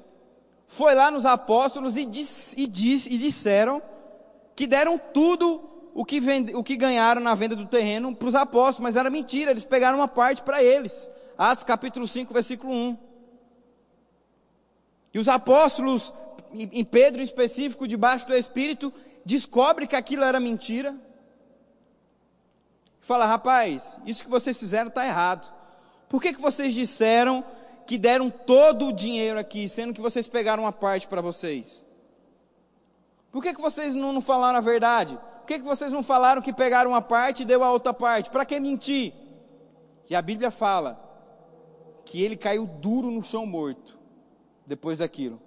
[0.68, 2.08] foi lá nos apóstolos e,
[2.56, 3.82] e, e disseram
[4.54, 5.60] que deram tudo
[5.92, 9.10] o que, vende, o que ganharam na venda do terreno para os apóstolos, mas era
[9.10, 11.10] mentira, eles pegaram uma parte para eles.
[11.36, 13.05] Atos capítulo 5, versículo 1.
[15.16, 16.12] E os apóstolos,
[16.52, 18.92] em Pedro em específico, debaixo do Espírito,
[19.24, 20.94] descobre que aquilo era mentira.
[23.00, 25.50] Fala, rapaz, isso que vocês fizeram está errado.
[26.06, 27.42] Por que, que vocês disseram
[27.86, 31.86] que deram todo o dinheiro aqui, sendo que vocês pegaram uma parte para vocês?
[33.32, 35.18] Por que, que vocês não, não falaram a verdade?
[35.38, 38.28] Por que, que vocês não falaram que pegaram uma parte e deu a outra parte?
[38.28, 39.14] Para que mentir?
[40.10, 41.02] E a Bíblia fala
[42.04, 43.95] que ele caiu duro no chão morto
[44.66, 45.40] depois daquilo.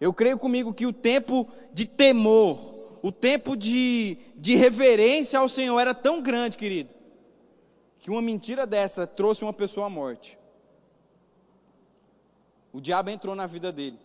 [0.00, 2.58] Eu creio comigo que o tempo de temor,
[3.02, 6.94] o tempo de, de reverência ao Senhor era tão grande, querido,
[7.98, 10.38] que uma mentira dessa trouxe uma pessoa à morte.
[12.72, 13.98] O diabo entrou na vida dele.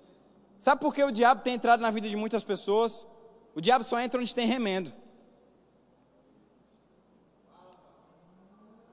[0.58, 3.06] Sabe por que o diabo tem entrado na vida de muitas pessoas?
[3.54, 4.94] O diabo só entra onde tem remendo.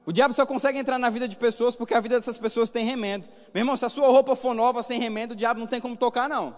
[0.09, 2.83] O diabo só consegue entrar na vida de pessoas porque a vida dessas pessoas tem
[2.83, 3.27] remendo.
[3.53, 5.95] Meu irmão, se a sua roupa for nova sem remendo, o diabo não tem como
[5.95, 6.55] tocar, não.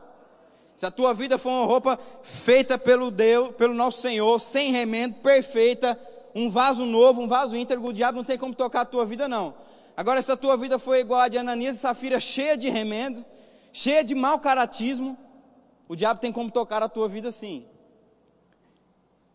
[0.77, 5.15] Se a tua vida for uma roupa feita pelo Deus, pelo nosso Senhor, sem remendo,
[5.15, 5.99] perfeita,
[6.33, 9.27] um vaso novo, um vaso íntegro, o diabo não tem como tocar a tua vida,
[9.27, 9.53] não.
[9.97, 13.21] Agora, se a tua vida foi igual a de Ananias e Safira, cheia de remendo,
[13.73, 15.17] cheia de mau caratismo,
[15.89, 17.65] o diabo tem como tocar a tua vida sim.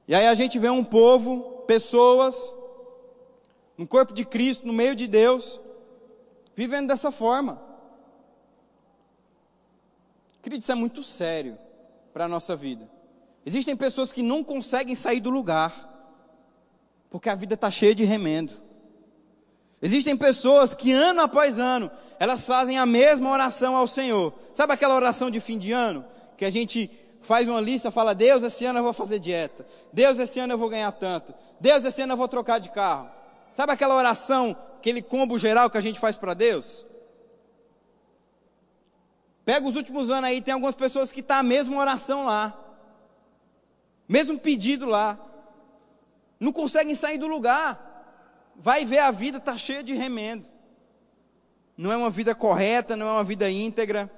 [0.08, 2.50] E aí a gente vê um povo, pessoas
[3.76, 5.60] no corpo de Cristo, no meio de Deus,
[6.54, 7.60] vivendo dessa forma.
[10.40, 11.58] Querido, isso é muito sério
[12.12, 12.88] para a nossa vida.
[13.44, 15.92] Existem pessoas que não conseguem sair do lugar,
[17.10, 18.52] porque a vida está cheia de remendo.
[19.80, 24.32] Existem pessoas que ano após ano, elas fazem a mesma oração ao Senhor.
[24.54, 26.04] Sabe aquela oração de fim de ano?
[26.36, 29.66] Que a gente faz uma lista, fala: Deus, esse ano eu vou fazer dieta.
[29.92, 31.34] Deus, esse ano eu vou ganhar tanto.
[31.60, 33.15] Deus, esse ano eu vou trocar de carro.
[33.56, 36.84] Sabe aquela oração, aquele combo geral que a gente faz para Deus?
[39.46, 42.54] Pega os últimos anos aí, tem algumas pessoas que tá a mesma oração lá,
[44.06, 45.18] mesmo pedido lá,
[46.38, 48.52] não conseguem sair do lugar.
[48.56, 50.46] vai ver a vida está cheia de remendo.
[51.78, 54.10] Não é uma vida correta, não é uma vida íntegra.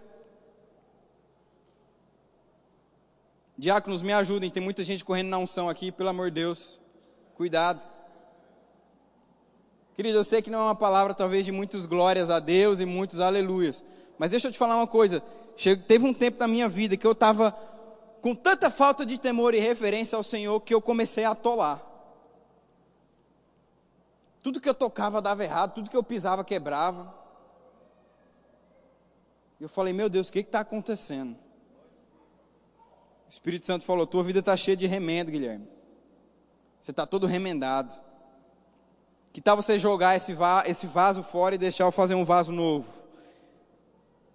[3.57, 6.81] Diáconos, me ajudem, tem muita gente correndo na unção aqui, pelo amor de Deus.
[7.37, 7.97] Cuidado.
[9.98, 12.84] Querido, eu sei que não é uma palavra talvez de muitos glórias a Deus e
[12.84, 13.82] muitos aleluias.
[14.16, 15.20] Mas deixa eu te falar uma coisa.
[15.88, 17.50] Teve um tempo na minha vida que eu estava
[18.20, 21.82] com tanta falta de temor e referência ao Senhor que eu comecei a atolar.
[24.40, 27.12] Tudo que eu tocava dava errado, tudo que eu pisava quebrava.
[29.58, 31.37] E eu falei, meu Deus, o que está acontecendo?
[33.26, 35.66] O Espírito Santo falou: tua vida está cheia de remendo, Guilherme.
[36.80, 38.06] Você está todo remendado.
[39.38, 42.51] Que tal você jogar esse, va esse vaso fora e deixar eu fazer um vaso
[42.51, 42.92] novo?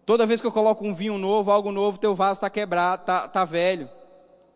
[0.06, 3.28] Toda vez que eu coloco um vinho novo, algo novo, teu vaso está quebrado, está
[3.28, 3.89] tá velho.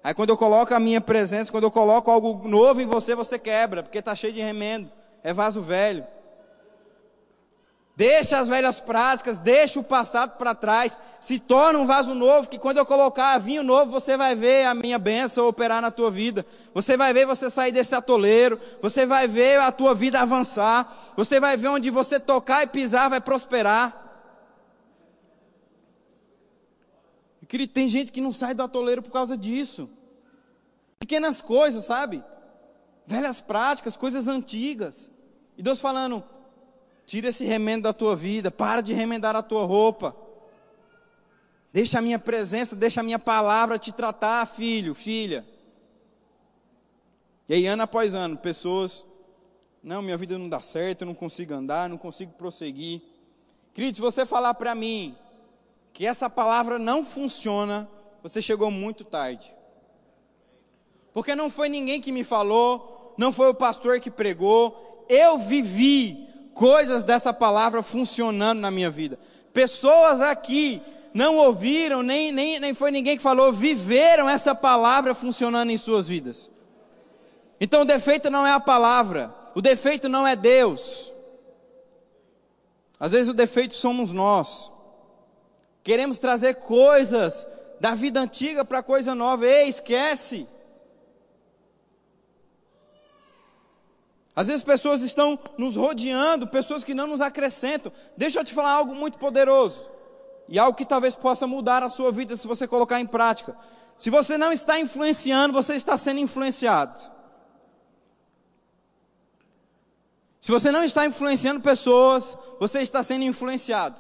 [0.02, 3.38] Aí quando eu coloco a minha presença, quando eu coloco algo novo em você, você
[3.38, 4.90] quebra, porque está cheio de remendo.
[5.22, 6.08] É vaso velho.
[7.98, 12.60] Deixa as velhas práticas, deixa o passado para trás, se torna um vaso novo, que
[12.60, 16.46] quando eu colocar vinho novo, você vai ver a minha bênção operar na tua vida.
[16.76, 21.40] Você vai ver você sair desse atoleiro, você vai ver a tua vida avançar, você
[21.40, 23.92] vai ver onde você tocar e pisar vai prosperar.
[27.48, 29.90] Querido, tem gente que não sai do atoleiro por causa disso.
[31.00, 32.24] Pequenas coisas, sabe?
[33.08, 35.10] Velhas práticas, coisas antigas.
[35.58, 36.24] E Deus falando,
[37.08, 40.14] Tira esse remendo da tua vida, para de remendar a tua roupa.
[41.72, 45.48] Deixa a minha presença, deixa a minha palavra te tratar, filho, filha.
[47.48, 49.06] E aí, ano após ano, pessoas,
[49.82, 53.02] não, minha vida não dá certo, eu não consigo andar, não consigo prosseguir.
[53.74, 55.16] Querido, se você falar para mim
[55.94, 57.90] que essa palavra não funciona,
[58.22, 59.50] você chegou muito tarde.
[61.14, 66.27] Porque não foi ninguém que me falou, não foi o pastor que pregou, eu vivi
[66.58, 69.18] coisas dessa palavra funcionando na minha vida.
[69.54, 70.82] Pessoas aqui
[71.14, 76.08] não ouviram, nem, nem, nem foi ninguém que falou, viveram essa palavra funcionando em suas
[76.08, 76.50] vidas.
[77.62, 81.12] Então o defeito não é a palavra, o defeito não é Deus.
[83.00, 84.72] Às vezes o defeito somos nós.
[85.84, 87.48] Queremos trazer coisas
[87.80, 89.46] da vida antiga para coisa nova.
[89.46, 90.48] Ei, esquece.
[94.38, 97.92] Às vezes pessoas estão nos rodeando, pessoas que não nos acrescentam.
[98.16, 99.90] Deixa eu te falar algo muito poderoso.
[100.48, 103.58] E algo que talvez possa mudar a sua vida se você colocar em prática.
[103.98, 107.00] Se você não está influenciando, você está sendo influenciado.
[110.40, 114.00] Se você não está influenciando pessoas, você está sendo influenciado.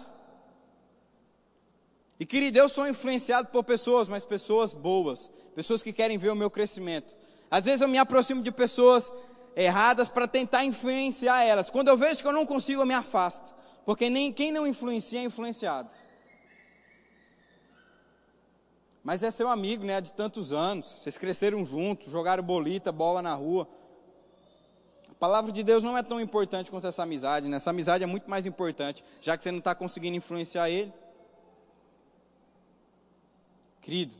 [2.19, 6.35] E querido, eu sou influenciado por pessoas, mas pessoas boas, pessoas que querem ver o
[6.35, 7.15] meu crescimento.
[7.49, 9.11] Às vezes eu me aproximo de pessoas
[9.57, 11.69] erradas para tentar influenciar elas.
[11.69, 13.55] Quando eu vejo que eu não consigo, eu me afasto.
[13.83, 15.93] Porque nem quem não influencia é influenciado.
[19.03, 20.99] Mas é seu amigo, né, de tantos anos.
[21.01, 23.67] Vocês cresceram juntos, jogaram bolita, bola na rua.
[25.09, 27.57] A palavra de Deus não é tão importante quanto essa amizade, né?
[27.57, 30.93] Essa amizade é muito mais importante, já que você não está conseguindo influenciar ele.
[33.81, 34.15] Querido,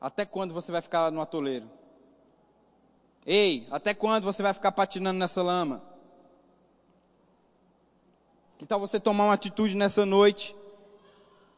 [0.00, 1.77] até quando você vai ficar no atoleiro?
[3.30, 5.82] Ei, até quando você vai ficar patinando nessa lama?
[8.56, 10.56] Que tal você tomar uma atitude nessa noite?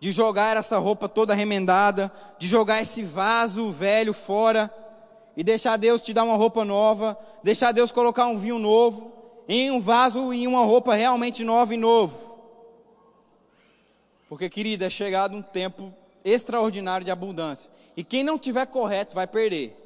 [0.01, 4.69] De jogar essa roupa toda remendada, de jogar esse vaso velho fora
[5.37, 9.13] e deixar Deus te dar uma roupa nova, deixar Deus colocar um vinho novo
[9.49, 12.37] em um vaso e uma roupa realmente nova e novo.
[14.29, 17.71] Porque, querida, é chegado um tempo extraordinário de abundância.
[17.97, 19.80] E quem não tiver correto vai perder.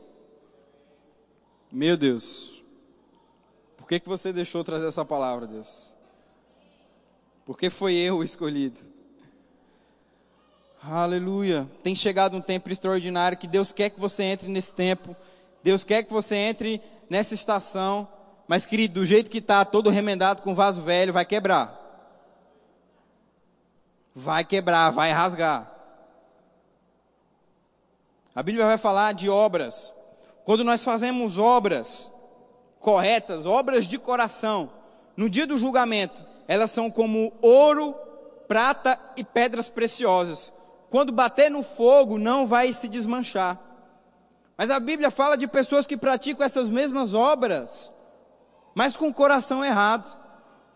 [1.74, 2.62] Meu Deus,
[3.76, 5.96] por que, que você deixou trazer essa palavra, Deus?
[7.44, 8.78] Porque foi eu o escolhido.
[10.80, 11.68] Aleluia.
[11.82, 15.16] Tem chegado um tempo extraordinário que Deus quer que você entre nesse tempo.
[15.64, 18.06] Deus quer que você entre nessa estação.
[18.46, 21.76] Mas, querido, do jeito que está, todo remendado com vaso velho, vai quebrar.
[24.14, 25.74] Vai quebrar, vai rasgar.
[28.32, 29.92] A Bíblia vai falar de obras
[30.44, 32.10] quando nós fazemos obras
[32.78, 34.70] corretas, obras de coração,
[35.16, 37.94] no dia do julgamento, elas são como ouro,
[38.46, 40.52] prata e pedras preciosas.
[40.90, 43.58] Quando bater no fogo, não vai se desmanchar.
[44.56, 47.90] Mas a Bíblia fala de pessoas que praticam essas mesmas obras,
[48.74, 50.14] mas com o coração errado,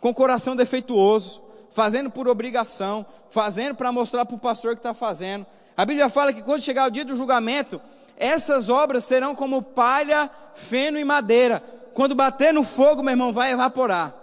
[0.00, 4.94] com o coração defeituoso, fazendo por obrigação, fazendo para mostrar para o pastor que está
[4.94, 5.46] fazendo.
[5.76, 7.80] A Bíblia fala que quando chegar o dia do julgamento,
[8.18, 11.62] essas obras serão como palha, feno e madeira.
[11.94, 14.14] quando bater no fogo, meu irmão, vai evaporar.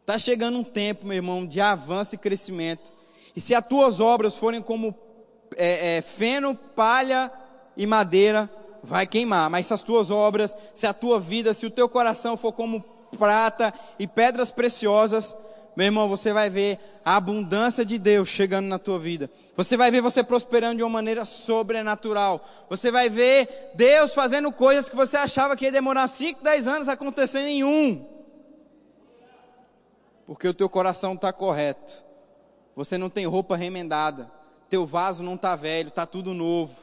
[0.00, 2.92] Está chegando um tempo, meu irmão, de avanço e crescimento.
[3.34, 4.94] E se as tuas obras forem como
[5.56, 7.30] é, é, feno, palha
[7.76, 8.50] e madeira,
[8.82, 9.48] vai queimar.
[9.48, 12.80] Mas se as tuas obras, se a tua vida, se o teu coração for como
[13.18, 15.36] prata e pedras preciosas,
[15.76, 19.30] meu irmão, você vai ver a abundância de Deus chegando na tua vida.
[19.56, 22.46] Você vai ver você prosperando de uma maneira sobrenatural.
[22.68, 26.88] Você vai ver Deus fazendo coisas que você achava que ia demorar 5, 10 anos
[26.88, 28.06] acontecendo em um.
[30.26, 32.04] Porque o teu coração está correto.
[32.76, 34.30] Você não tem roupa remendada.
[34.68, 36.76] Teu vaso não está velho, está tudo novo.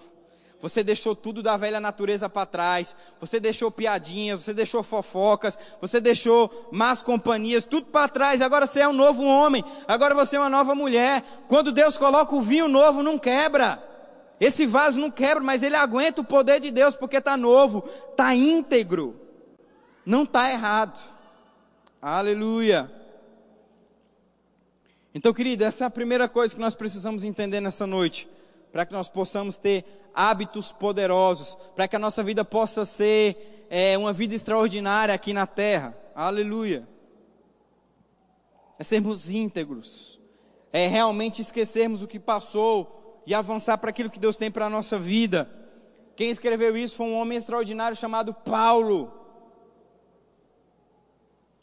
[0.62, 2.96] Você deixou tudo da velha natureza para trás.
[3.22, 8.42] Você deixou piadinhas, você deixou fofocas, você deixou más companhias, tudo para trás.
[8.42, 9.64] Agora você é um novo homem.
[9.88, 11.24] Agora você é uma nova mulher.
[11.48, 13.82] Quando Deus coloca o vinho novo, não quebra.
[14.40, 18.34] Esse vaso não quebra, mas ele aguenta o poder de Deus porque está novo, está
[18.36, 19.16] íntegro.
[20.06, 21.00] Não está errado.
[22.02, 22.90] Aleluia.
[25.14, 28.28] Então, querido, essa é a primeira coisa que nós precisamos entender nessa noite,
[28.72, 29.84] para que nós possamos ter
[30.18, 35.46] hábitos poderosos, para que a nossa vida possa ser é, uma vida extraordinária aqui na
[35.46, 35.96] terra.
[36.16, 36.88] Aleluia.
[38.80, 40.20] É sermos íntegros,
[40.74, 44.70] é realmente esquecermos o que passou e avançar para aquilo que Deus tem para a
[44.70, 45.48] nossa vida.
[46.16, 49.14] Quem escreveu isso foi um homem extraordinário chamado Paulo.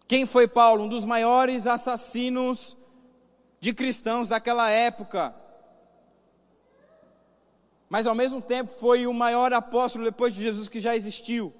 [0.06, 0.84] Quem foi Paulo?
[0.84, 2.76] Um dos maiores assassinos
[3.60, 5.34] de cristãos daquela época
[7.94, 11.54] mas ao mesmo tempo foi o maior apóstolo depois de Jesus que já existiu.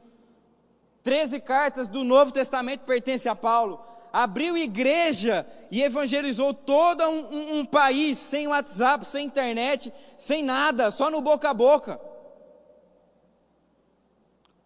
[1.00, 3.80] Treze cartas do Novo Testamento pertencem a Paulo.
[4.12, 11.08] Abriu igreja e evangelizou todo um, um, país sem WhatsApp, sem internet, sem nada, só
[11.08, 12.00] no boca a boca.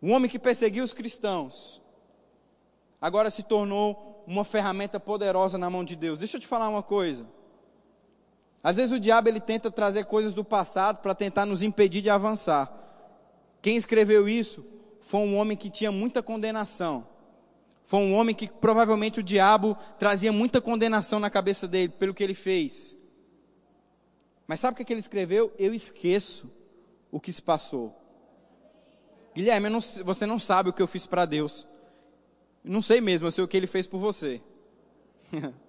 [0.03, 1.83] Um homem que perseguiu os cristãos,
[2.99, 6.19] agora se tornou uma ferramenta poderosa na mão de Deus.
[6.19, 7.27] Deixa eu te falar uma coisa.
[8.63, 12.11] Às vezes o diabo ele tenta trazer coisas do passado para tentar nos impedir de
[12.11, 12.73] avançar.
[13.63, 14.65] Quem escreveu isso
[15.01, 17.07] foi um homem que tinha muita condenação.
[17.85, 22.23] Foi um homem que provavelmente o diabo trazia muita condenação na cabeça dele pelo que
[22.23, 22.95] ele fez.
[24.47, 25.53] Mas sabe o que ele escreveu?
[25.59, 26.51] Eu esqueço
[27.11, 27.95] o que se passou.
[29.35, 31.67] Guilherme, não, você não sabe o que eu fiz para Deus.
[32.63, 34.41] Não sei mesmo, eu sei o que ele fez por você.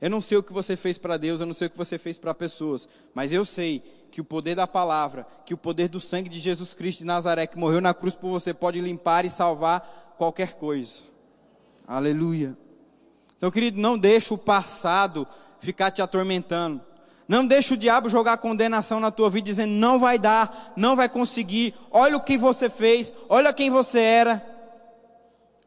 [0.00, 1.98] Eu não sei o que você fez para Deus, eu não sei o que você
[1.98, 3.82] fez para pessoas, mas eu sei
[4.12, 7.46] que o poder da palavra, que o poder do sangue de Jesus Cristo de Nazaré,
[7.46, 11.02] que morreu na cruz por você, pode limpar e salvar qualquer coisa.
[11.86, 12.56] Aleluia.
[13.36, 15.26] Então, querido, não deixe o passado
[15.60, 16.80] ficar te atormentando.
[17.26, 21.08] Não deixe o diabo jogar condenação na tua vida, dizendo não vai dar, não vai
[21.08, 21.74] conseguir.
[21.90, 24.42] Olha o que você fez, olha quem você era.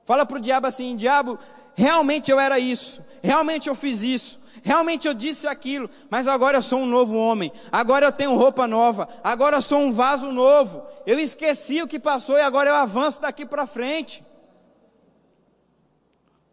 [0.06, 1.38] Fala para o diabo assim: diabo,
[1.76, 6.62] realmente eu era isso, realmente eu fiz isso, realmente eu disse aquilo, mas agora eu
[6.62, 10.86] sou um novo homem, agora eu tenho roupa nova, agora eu sou um vaso novo,
[11.06, 14.24] eu esqueci o que passou e agora eu avanço daqui para frente.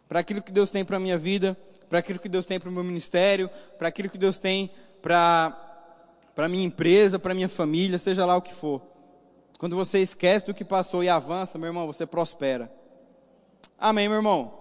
[0.09, 1.57] Para aquilo que Deus tem para a minha vida,
[1.89, 4.71] para aquilo que Deus tem para o meu ministério, para aquilo que Deus tem
[5.03, 5.55] para
[6.37, 8.81] a minha empresa, para a minha família, seja lá o que for.
[9.59, 12.73] Quando você esquece do que passou e avança, meu irmão, você prospera.
[13.79, 14.58] Amém, meu irmão?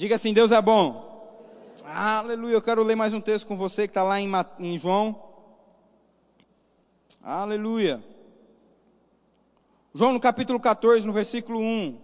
[0.00, 1.44] Diga assim: Deus é bom.
[1.84, 2.54] Aleluia.
[2.54, 5.22] Eu quero ler mais um texto com você que está lá em, em João.
[7.22, 8.02] Aleluia.
[9.94, 11.98] João no capítulo 14, no versículo 1.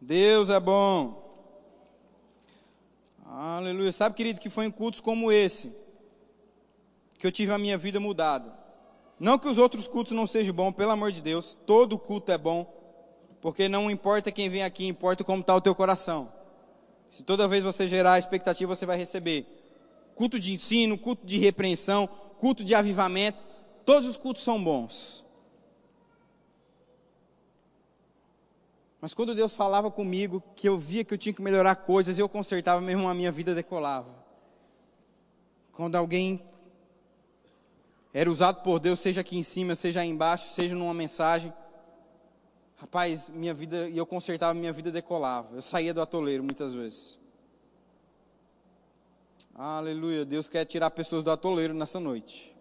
[0.00, 1.28] Deus é bom.
[3.26, 3.90] Aleluia.
[3.90, 5.76] Sabe, querido, que foi em cultos como esse
[7.18, 8.56] que eu tive a minha vida mudada.
[9.18, 12.38] Não que os outros cultos não sejam bons, pelo amor de Deus, todo culto é
[12.38, 12.83] bom.
[13.44, 16.32] Porque não importa quem vem aqui, importa como está o teu coração.
[17.10, 19.44] Se toda vez você gerar expectativa, você vai receber.
[20.14, 22.06] Culto de ensino, culto de repreensão,
[22.38, 23.44] culto de avivamento,
[23.84, 25.26] todos os cultos são bons.
[28.98, 32.30] Mas quando Deus falava comigo, que eu via que eu tinha que melhorar coisas, eu
[32.30, 34.24] consertava mesmo a minha vida decolava.
[35.70, 36.42] Quando alguém
[38.14, 41.52] era usado por Deus, seja aqui em cima, seja aí embaixo, seja numa mensagem,
[42.76, 45.54] Rapaz, minha vida, e eu consertava, minha vida decolava.
[45.54, 47.18] Eu saía do atoleiro muitas vezes.
[49.54, 50.24] Aleluia.
[50.24, 52.54] Deus quer tirar pessoas do atoleiro nessa noite.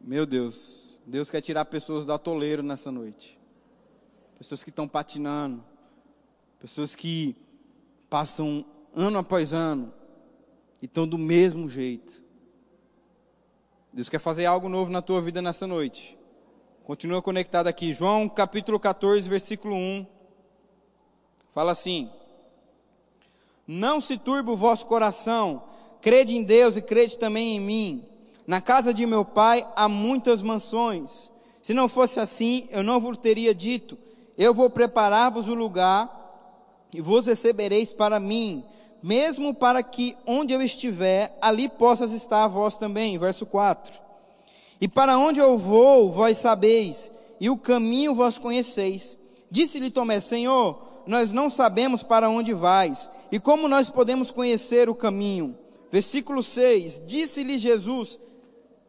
[0.00, 0.98] Meu Deus.
[1.06, 3.38] Deus quer tirar pessoas do atoleiro nessa noite.
[4.38, 5.62] Pessoas que estão patinando.
[6.58, 7.36] Pessoas que
[8.08, 9.92] passam ano após ano
[10.80, 12.22] e estão do mesmo jeito.
[13.92, 16.18] Deus quer fazer algo novo na tua vida nessa noite.
[16.84, 17.92] Continua conectado aqui.
[17.92, 20.04] João capítulo 14, versículo 1.
[21.54, 22.10] Fala assim:
[23.68, 25.62] Não se turbe o vosso coração,
[26.00, 28.04] crede em Deus e crede também em mim.
[28.44, 31.30] Na casa de meu pai há muitas mansões.
[31.62, 33.96] Se não fosse assim, eu não vos teria dito:
[34.36, 36.10] Eu vou preparar-vos o lugar
[36.92, 38.64] e vos recebereis para mim,
[39.00, 43.16] mesmo para que onde eu estiver, ali possas estar vós também.
[43.18, 44.02] Verso 4.
[44.82, 47.08] E para onde eu vou, vós sabeis,
[47.40, 49.16] e o caminho vós conheceis.
[49.48, 54.94] Disse-lhe Tomé: Senhor, nós não sabemos para onde vais, e como nós podemos conhecer o
[54.96, 55.56] caminho?
[55.88, 58.18] Versículo 6: Disse-lhe Jesus: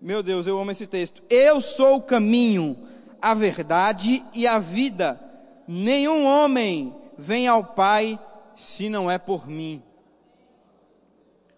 [0.01, 1.21] Meu Deus, eu amo esse texto.
[1.29, 2.75] Eu sou o caminho,
[3.21, 5.19] a verdade e a vida.
[5.67, 8.19] Nenhum homem vem ao Pai
[8.55, 9.79] se não é por mim.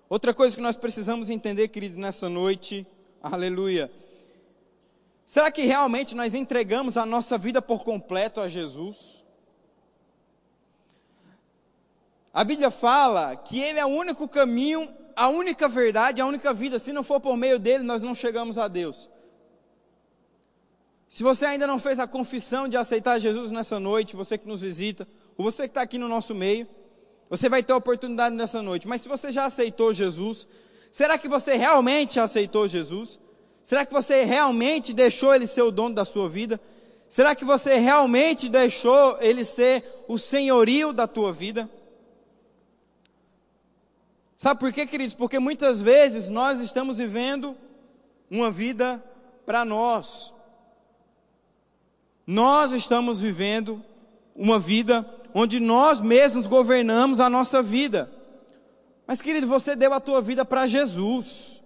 [0.09, 2.85] Outra coisa que nós precisamos entender, querido, nessa noite,
[3.23, 3.89] aleluia.
[5.25, 9.25] Será que realmente nós entregamos a nossa vida por completo a Jesus?
[12.33, 16.77] A Bíblia fala que Ele é o único caminho, a única verdade, a única vida.
[16.77, 19.09] Se não for por meio dele, nós não chegamos a Deus.
[21.07, 24.61] Se você ainda não fez a confissão de aceitar Jesus nessa noite, você que nos
[24.61, 25.07] visita,
[25.37, 26.67] ou você que está aqui no nosso meio,
[27.29, 28.87] você vai ter a oportunidade nessa noite.
[28.87, 30.45] Mas se você já aceitou Jesus,
[30.91, 33.17] será que você realmente aceitou Jesus?
[33.65, 36.61] Será que você realmente deixou Ele ser o dono da sua vida?
[37.09, 41.67] Será que você realmente deixou Ele ser o senhorio da tua vida?
[44.35, 45.15] Sabe por quê, queridos?
[45.15, 47.57] Porque muitas vezes nós estamos vivendo
[48.29, 49.03] uma vida
[49.47, 50.31] para nós.
[52.27, 53.83] Nós estamos vivendo
[54.35, 55.03] uma vida
[55.33, 58.11] onde nós mesmos governamos a nossa vida.
[59.07, 61.64] Mas, querido, você deu a tua vida para Jesus.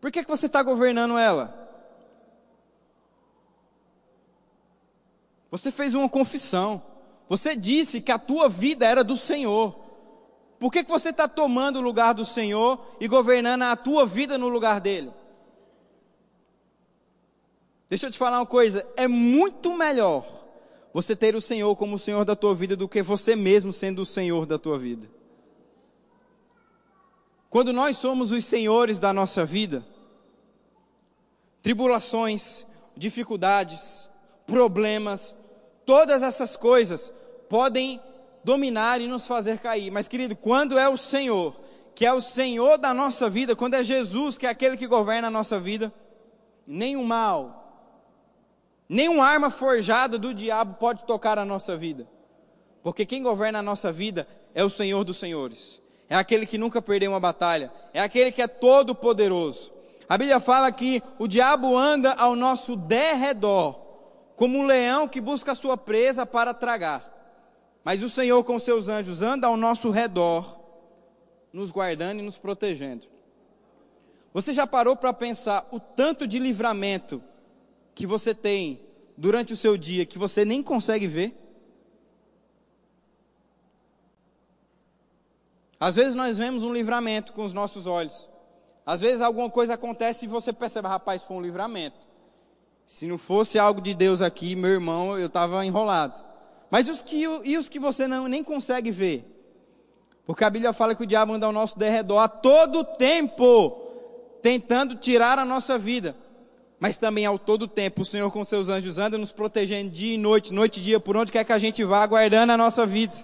[0.00, 1.66] Por que, que você está governando ela?
[5.50, 6.82] Você fez uma confissão.
[7.28, 9.78] Você disse que a tua vida era do Senhor.
[10.58, 14.36] Por que, que você está tomando o lugar do Senhor e governando a tua vida
[14.36, 15.12] no lugar dele?
[17.88, 20.26] Deixa eu te falar uma coisa: é muito melhor
[20.92, 24.02] você ter o Senhor como o Senhor da tua vida do que você mesmo sendo
[24.02, 25.17] o Senhor da tua vida.
[27.50, 29.84] Quando nós somos os senhores da nossa vida,
[31.62, 32.64] tribulações,
[32.96, 34.08] dificuldades,
[34.46, 35.34] problemas,
[35.86, 37.12] todas essas coisas
[37.48, 38.00] podem
[38.44, 39.90] dominar e nos fazer cair.
[39.90, 41.54] Mas, querido, quando é o Senhor,
[41.94, 45.28] que é o Senhor da nossa vida, quando é Jesus, que é aquele que governa
[45.28, 45.92] a nossa vida,
[46.66, 47.58] nenhum mal,
[48.88, 52.08] Nenhuma arma forjada do diabo pode tocar a nossa vida.
[52.82, 55.82] Porque quem governa a nossa vida é o Senhor dos Senhores.
[56.08, 57.70] É aquele que nunca perdeu uma batalha.
[57.92, 59.72] É aquele que é todo poderoso.
[60.08, 63.74] A Bíblia fala que o diabo anda ao nosso derredor,
[64.34, 67.04] como um leão que busca a sua presa para tragar.
[67.84, 70.58] Mas o Senhor com seus anjos anda ao nosso redor,
[71.52, 73.06] nos guardando e nos protegendo.
[74.32, 77.22] Você já parou para pensar o tanto de livramento
[77.94, 78.80] que você tem
[79.16, 81.47] durante o seu dia que você nem consegue ver?
[85.80, 88.28] Às vezes nós vemos um livramento com os nossos olhos.
[88.84, 92.08] Às vezes alguma coisa acontece e você percebe, rapaz, foi um livramento.
[92.86, 96.24] Se não fosse algo de Deus aqui, meu irmão, eu estava enrolado.
[96.70, 99.24] Mas os que, e os que você não, nem consegue ver?
[100.26, 103.70] Porque a Bíblia fala que o diabo anda ao nosso derredor a todo tempo,
[104.42, 106.14] tentando tirar a nossa vida
[106.80, 110.18] mas também ao todo tempo o Senhor com seus anjos anda nos protegendo dia e
[110.18, 113.16] noite, noite e dia, por onde quer que a gente vá, guardando a nossa vida.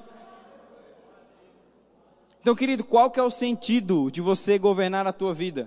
[2.45, 5.67] Então, querido, qual que é o sentido de você governar a tua vida?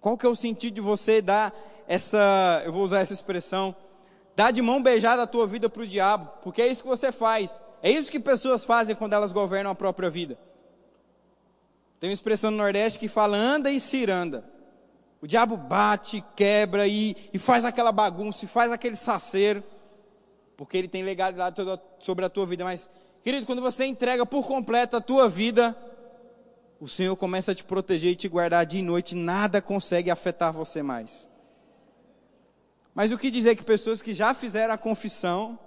[0.00, 1.54] Qual que é o sentido de você dar
[1.86, 3.72] essa, eu vou usar essa expressão,
[4.34, 6.28] dar de mão beijada a tua vida para o diabo?
[6.42, 7.62] Porque é isso que você faz.
[7.80, 10.36] É isso que pessoas fazem quando elas governam a própria vida.
[12.00, 14.44] Tem uma expressão no Nordeste que fala anda e ciranda.
[15.22, 19.62] O diabo bate, quebra e, e faz aquela bagunça, e faz aquele saceiro,
[20.56, 21.54] porque ele tem legalidade
[22.00, 22.64] sobre a tua vida.
[22.64, 22.90] Mas,
[23.22, 25.76] querido, quando você entrega por completo a tua vida,
[26.80, 30.52] o Senhor começa a te proteger e te guardar dia e noite, nada consegue afetar
[30.52, 31.28] você mais.
[32.94, 35.58] Mas o que dizer que pessoas que já fizeram a confissão,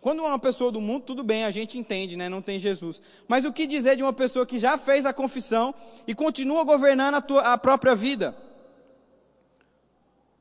[0.00, 2.28] quando uma pessoa do mundo, tudo bem, a gente entende, né?
[2.28, 3.00] Não tem Jesus.
[3.28, 5.72] Mas o que dizer de uma pessoa que já fez a confissão
[6.06, 8.36] e continua governando a, tua, a própria vida?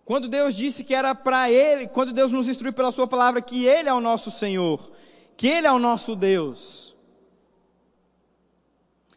[0.04, 3.66] Quando Deus disse que era para Ele, quando Deus nos instruiu pela Sua palavra que
[3.66, 4.92] Ele é o nosso Senhor,
[5.42, 6.94] que Ele é o nosso Deus.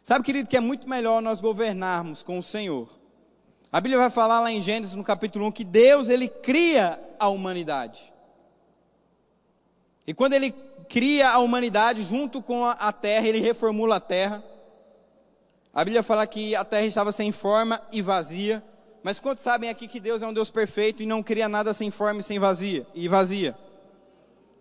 [0.01, 2.89] Sabe, querido, que é muito melhor nós governarmos com o Senhor.
[3.71, 7.27] A Bíblia vai falar lá em Gênesis, no capítulo 1, que Deus, ele cria a
[7.27, 8.11] humanidade.
[10.07, 10.51] E quando ele
[10.89, 14.43] cria a humanidade junto com a terra, ele reformula a terra.
[15.71, 18.63] A Bíblia fala que a terra estava sem forma e vazia.
[19.03, 21.91] Mas quantos sabem aqui que Deus é um Deus perfeito e não cria nada sem
[21.91, 23.55] forma e sem vazia e vazia?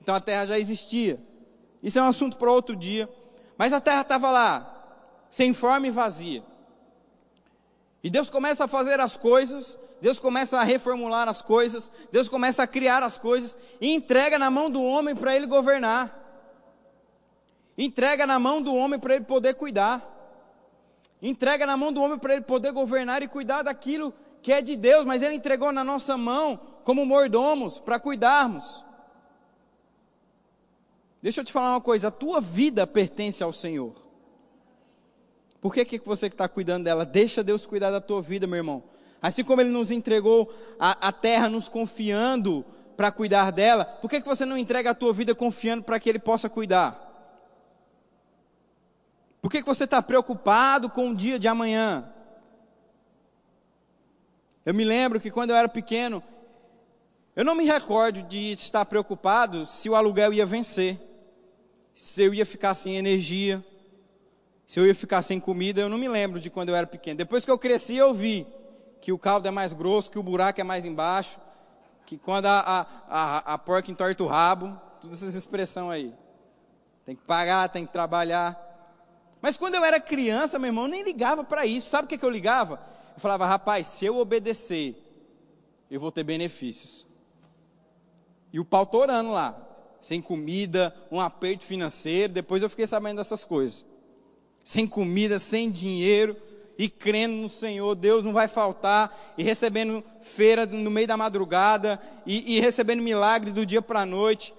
[0.02, 1.18] Então a terra já existia.
[1.84, 3.08] Isso é um assunto para outro dia.
[3.58, 4.96] Mas a terra estava lá,
[5.28, 6.42] sem forma e vazia.
[8.02, 12.62] E Deus começa a fazer as coisas, Deus começa a reformular as coisas, Deus começa
[12.62, 16.22] a criar as coisas e entrega na mão do homem para ele governar.
[17.76, 20.02] Entrega na mão do homem para ele poder cuidar.
[21.20, 24.12] Entrega na mão do homem para ele poder governar e cuidar daquilo
[24.42, 28.83] que é de Deus, mas ele entregou na nossa mão como mordomos para cuidarmos.
[31.24, 33.94] Deixa eu te falar uma coisa: a tua vida pertence ao Senhor.
[35.58, 37.06] Por que, que você que está cuidando dela?
[37.06, 38.82] Deixa Deus cuidar da tua vida, meu irmão.
[39.22, 42.62] Assim como Ele nos entregou a, a terra, nos confiando
[42.94, 46.10] para cuidar dela, por que, que você não entrega a tua vida confiando para que
[46.10, 47.00] Ele possa cuidar?
[49.40, 52.06] Por que, que você está preocupado com o dia de amanhã?
[54.66, 56.22] Eu me lembro que quando eu era pequeno,
[57.34, 60.98] eu não me recordo de estar preocupado se o aluguel ia vencer,
[61.94, 63.64] se eu ia ficar sem energia,
[64.66, 67.18] se eu ia ficar sem comida, eu não me lembro de quando eu era pequeno.
[67.18, 68.46] Depois que eu cresci, eu vi
[69.00, 71.38] que o caldo é mais grosso, que o buraco é mais embaixo,
[72.06, 76.14] que quando a, a, a, a porca entorta o rabo, todas essas expressões aí.
[77.04, 78.60] Tem que pagar, tem que trabalhar.
[79.40, 81.90] Mas quando eu era criança, meu irmão, eu nem ligava para isso.
[81.90, 82.80] Sabe o que, que eu ligava?
[83.14, 84.96] Eu falava, rapaz, se eu obedecer,
[85.90, 87.06] eu vou ter benefícios.
[88.52, 89.63] E o pau torando lá,
[90.04, 92.32] sem comida, um aperto financeiro.
[92.32, 93.84] Depois eu fiquei sabendo dessas coisas
[94.64, 96.34] sem comida, sem dinheiro,
[96.78, 102.00] e crendo no Senhor, Deus não vai faltar, e recebendo feira no meio da madrugada,
[102.26, 104.54] e, e recebendo milagre do dia para a noite.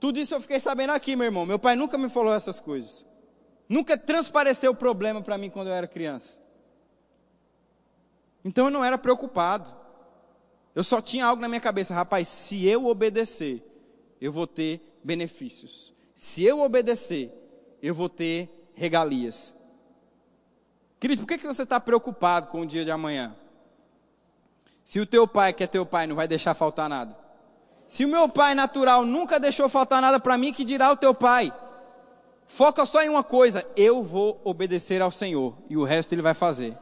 [0.00, 1.46] Tudo isso eu fiquei sabendo aqui, meu irmão.
[1.46, 3.06] Meu pai nunca me falou essas coisas.
[3.68, 6.40] Nunca transpareceu o problema para mim quando eu era criança.
[8.44, 9.72] Então eu não era preocupado.
[10.74, 13.62] Eu só tinha algo na minha cabeça, rapaz, se eu obedecer,
[14.20, 15.92] eu vou ter benefícios.
[16.14, 17.32] Se eu obedecer,
[17.82, 19.54] eu vou ter regalias.
[20.98, 23.34] Querido, por que, que você está preocupado com o dia de amanhã?
[24.84, 27.16] Se o teu pai, que é teu pai, não vai deixar faltar nada.
[27.88, 31.14] Se o meu pai natural nunca deixou faltar nada para mim, que dirá o teu
[31.14, 31.52] pai?
[32.46, 36.34] Foca só em uma coisa: eu vou obedecer ao Senhor e o resto ele vai
[36.34, 36.76] fazer.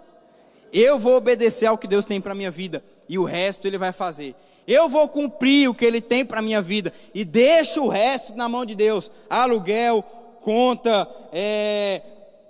[0.72, 3.93] Eu vou obedecer ao que Deus tem para minha vida e o resto ele vai
[3.93, 4.34] fazer.
[4.68, 8.50] Eu vou cumprir o que ele tem para minha vida e deixo o resto na
[8.50, 9.10] mão de Deus.
[9.30, 10.02] Aluguel,
[10.42, 12.02] conta, é,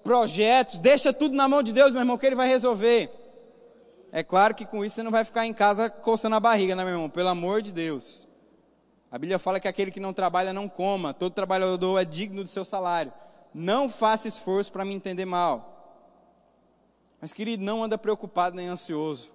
[0.03, 3.09] projetos, deixa tudo na mão de Deus, meu irmão, que Ele vai resolver.
[4.11, 6.83] É claro que com isso você não vai ficar em casa coçando a barriga, né,
[6.83, 7.09] meu irmão?
[7.09, 8.27] Pelo amor de Deus.
[9.13, 12.51] A Bíblia fala que aquele que não trabalha não coma, todo trabalhador é digno do
[12.51, 13.13] seu salário.
[13.55, 16.03] Não faça esforço para me entender mal.
[17.21, 19.31] Mas, querido, não anda preocupado nem ansioso,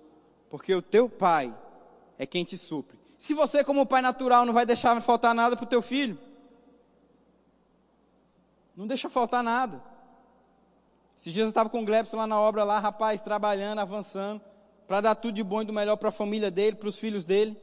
[0.49, 1.53] porque o teu pai
[2.17, 2.97] é quem te supre.
[3.17, 6.17] Se você, como pai natural, não vai deixar faltar nada para o teu filho,
[8.75, 9.81] não deixa faltar nada.
[11.17, 14.41] Esses dias eu estava com o Glebson lá na obra, lá, rapaz, trabalhando, avançando,
[14.87, 17.23] para dar tudo de bom e do melhor para a família dele, para os filhos
[17.23, 17.55] dele.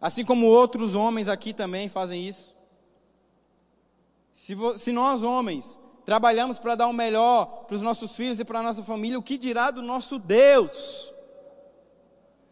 [0.00, 2.54] Assim como outros homens aqui também fazem isso.
[4.32, 8.60] Se, se nós, homens, trabalhamos para dar o melhor para os nossos filhos e para
[8.60, 11.12] a nossa família, o que dirá do nosso Deus?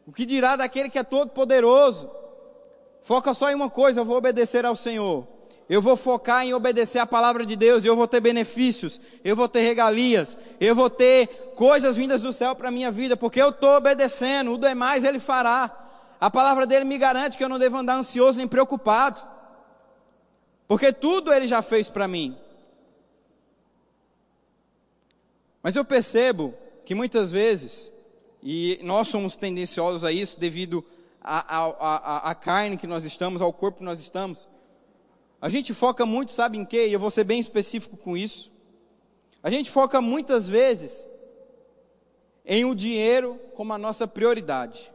[0.07, 2.11] O que dirá daquele que é todo poderoso?
[3.03, 5.27] Foca só em uma coisa, eu vou obedecer ao Senhor
[5.69, 9.35] eu vou focar em obedecer a palavra de Deus, e eu vou ter benefícios, eu
[9.35, 11.27] vou ter regalias, eu vou ter
[11.57, 15.19] coisas vindas do céu para a minha vida, porque eu estou obedecendo, o demais Ele
[15.19, 15.83] fará.
[16.21, 19.21] A palavra dele me garante que eu não devo andar ansioso nem preocupado,
[20.69, 22.37] porque tudo Ele já fez para mim.
[25.63, 26.55] Mas eu percebo
[26.85, 27.91] que muitas vezes,
[28.49, 30.85] e nós somos tendenciosos a isso devido
[31.21, 34.47] à carne que nós estamos, ao corpo que nós estamos,
[35.43, 36.87] a gente foca muito, sabe em quê?
[36.87, 38.53] E eu vou ser bem específico com isso.
[39.43, 41.09] A gente foca muitas vezes
[42.45, 44.93] em o dinheiro como a nossa prioridade.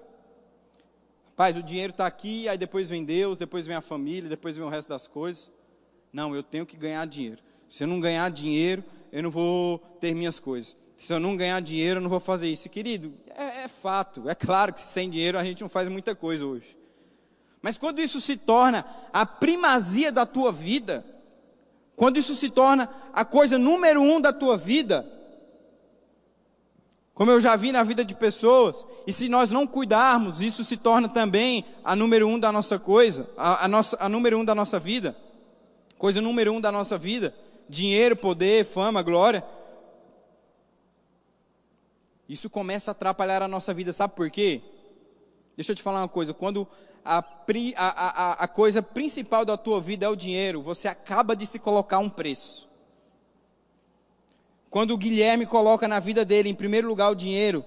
[1.32, 4.66] Rapaz, o dinheiro está aqui, aí depois vem Deus, depois vem a família, depois vem
[4.66, 5.52] o resto das coisas.
[6.14, 7.42] Não, eu tenho que ganhar dinheiro.
[7.68, 8.82] Se eu não ganhar dinheiro,
[9.12, 10.78] eu não vou ter minhas coisas.
[11.02, 12.70] Se eu não ganhar dinheiro, eu não vou fazer isso.
[12.70, 14.30] Querido, é, é fato.
[14.30, 16.78] É claro que sem dinheiro a gente não faz muita coisa hoje.
[17.60, 21.04] Mas quando isso se torna a primazia da tua vida,
[21.96, 25.04] quando isso se torna a coisa número um da tua vida,
[27.16, 30.78] como eu já vi na vida de pessoas, e se nós não cuidarmos, isso se
[30.78, 34.54] torna também a número um da nossa coisa, a, a, nossa, a número um da
[34.54, 35.18] nossa vida,
[35.98, 37.34] coisa número um da nossa vida,
[37.68, 39.44] dinheiro, poder, fama, glória.
[42.32, 44.62] Isso começa a atrapalhar a nossa vida, sabe por quê?
[45.54, 46.66] Deixa eu te falar uma coisa, quando
[47.04, 47.26] a, a,
[47.76, 52.00] a, a coisa principal da tua vida é o dinheiro, você acaba de se colocar
[52.00, 52.70] um preço.
[54.70, 57.66] Quando o Guilherme coloca na vida dele, em primeiro lugar, o dinheiro,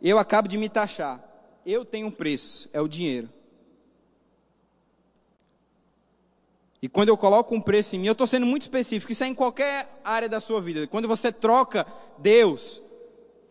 [0.00, 1.20] eu acabo de me taxar.
[1.66, 3.28] Eu tenho um preço, é o dinheiro.
[6.80, 9.26] E quando eu coloco um preço em mim, eu estou sendo muito específico, isso é
[9.26, 10.86] em qualquer área da sua vida.
[10.86, 11.84] Quando você troca
[12.18, 12.80] Deus,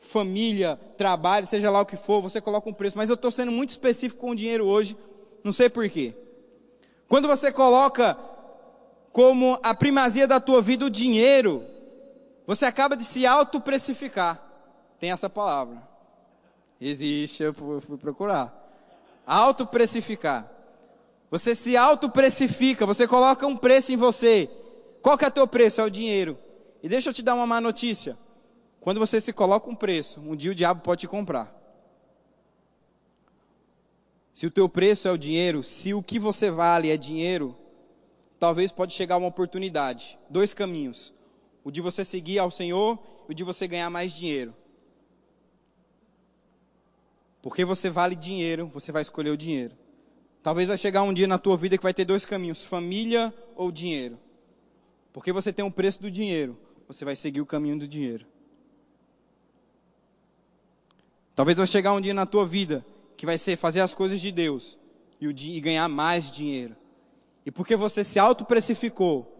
[0.06, 2.98] família, trabalho, seja lá o que for, você coloca um preço.
[2.98, 4.96] Mas eu estou sendo muito específico com o dinheiro hoje,
[5.44, 6.14] não sei porquê.
[7.08, 8.18] Quando você coloca
[9.12, 11.64] como a primazia da tua vida o dinheiro,
[12.46, 14.42] você acaba de se autoprecificar.
[15.00, 15.82] Tem essa palavra.
[16.80, 18.54] Existe, eu fui procurar.
[19.26, 20.50] Autoprecificar.
[21.32, 24.50] Você se autoprecifica, você coloca um preço em você.
[25.02, 25.82] Qual que é o teu preço?
[25.82, 26.38] É o dinheiro.
[26.82, 28.18] E deixa eu te dar uma má notícia.
[28.86, 31.52] Quando você se coloca um preço, um dia o diabo pode te comprar.
[34.32, 37.58] Se o teu preço é o dinheiro, se o que você vale é dinheiro,
[38.40, 40.20] talvez pode chegar uma oportunidade.
[40.30, 41.12] Dois caminhos
[41.64, 44.56] o de você seguir ao Senhor e o de você ganhar mais dinheiro.
[47.42, 49.76] Porque você vale dinheiro, você vai escolher o dinheiro.
[50.44, 53.72] Talvez vai chegar um dia na tua vida que vai ter dois caminhos: família ou
[53.72, 54.20] dinheiro.
[55.12, 56.56] Porque você tem o um preço do dinheiro,
[56.88, 58.35] você vai seguir o caminho do dinheiro.
[61.36, 62.86] Talvez vai chegar um dia na tua vida
[63.18, 64.78] que vai ser fazer as coisas de Deus
[65.20, 66.76] e, e ganhar mais dinheiro.
[67.46, 69.32] E porque você se autoprecificou,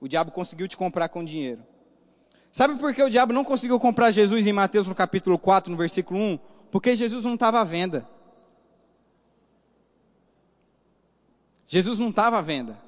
[0.00, 1.62] o diabo conseguiu te comprar com dinheiro.
[2.50, 5.76] Sabe por que o diabo não conseguiu comprar Jesus em Mateus no capítulo 4, no
[5.76, 6.38] versículo 1?
[6.70, 8.08] Porque Jesus não estava à venda.
[11.66, 12.78] Jesus não estava à venda.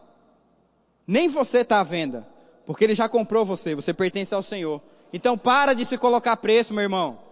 [1.07, 2.27] Nem você está à venda.
[2.67, 4.83] Porque ele já comprou você, você pertence ao Senhor.
[5.13, 7.24] Então para de se colocar preço, meu irmão.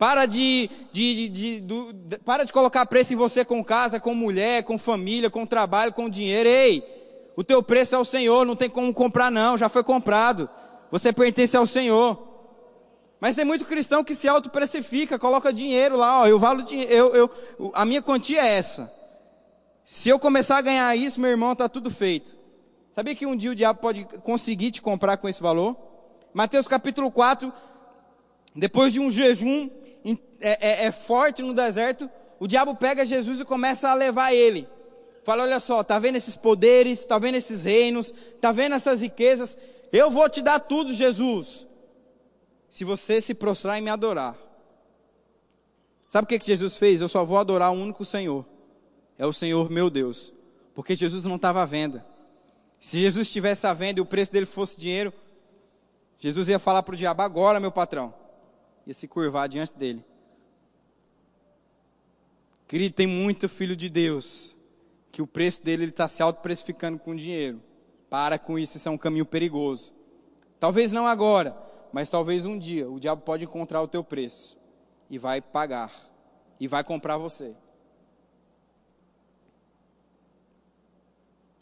[0.00, 4.62] Para de, de, de, de, para de colocar preço em você com casa, com mulher,
[4.62, 6.48] com família, com trabalho, com dinheiro.
[6.48, 6.82] Ei,
[7.36, 10.48] o teu preço é o Senhor, não tem como comprar não, já foi comprado.
[10.90, 12.18] Você pertence ao Senhor.
[13.20, 17.14] Mas tem muito cristão que se autoprecifica, coloca dinheiro lá, ó, eu valo dinheiro, eu,
[17.58, 18.90] eu, a minha quantia é essa.
[19.84, 22.34] Se eu começar a ganhar isso, meu irmão, está tudo feito.
[22.90, 25.76] Sabia que um dia o diabo pode conseguir te comprar com esse valor?
[26.32, 27.52] Mateus capítulo 4,
[28.56, 29.68] depois de um jejum
[30.40, 34.66] é, é, é forte no deserto, o diabo pega Jesus e começa a levar ele.
[35.22, 39.58] Fala, olha só, tá vendo esses poderes, tá vendo esses reinos, tá vendo essas riquezas?
[39.92, 41.66] Eu vou te dar tudo, Jesus.
[42.68, 44.36] Se você se prostrar e me adorar.
[46.08, 47.00] Sabe o que, que Jesus fez?
[47.00, 48.46] Eu só vou adorar o único Senhor.
[49.18, 50.32] É o Senhor meu Deus.
[50.74, 52.04] Porque Jesus não estava à venda.
[52.80, 55.12] Se Jesus estivesse à venda e o preço dele fosse dinheiro,
[56.18, 58.14] Jesus ia falar para o diabo, agora, meu patrão.
[58.86, 60.04] Ia se curvar diante dele.
[62.70, 64.54] Querido, tem muito filho de Deus
[65.10, 67.60] que o preço dele está se auto-precificando com dinheiro.
[68.08, 69.92] Para com isso, isso é um caminho perigoso.
[70.60, 71.60] Talvez não agora,
[71.92, 74.56] mas talvez um dia o diabo pode encontrar o teu preço
[75.10, 75.92] e vai pagar
[76.60, 77.56] e vai comprar você.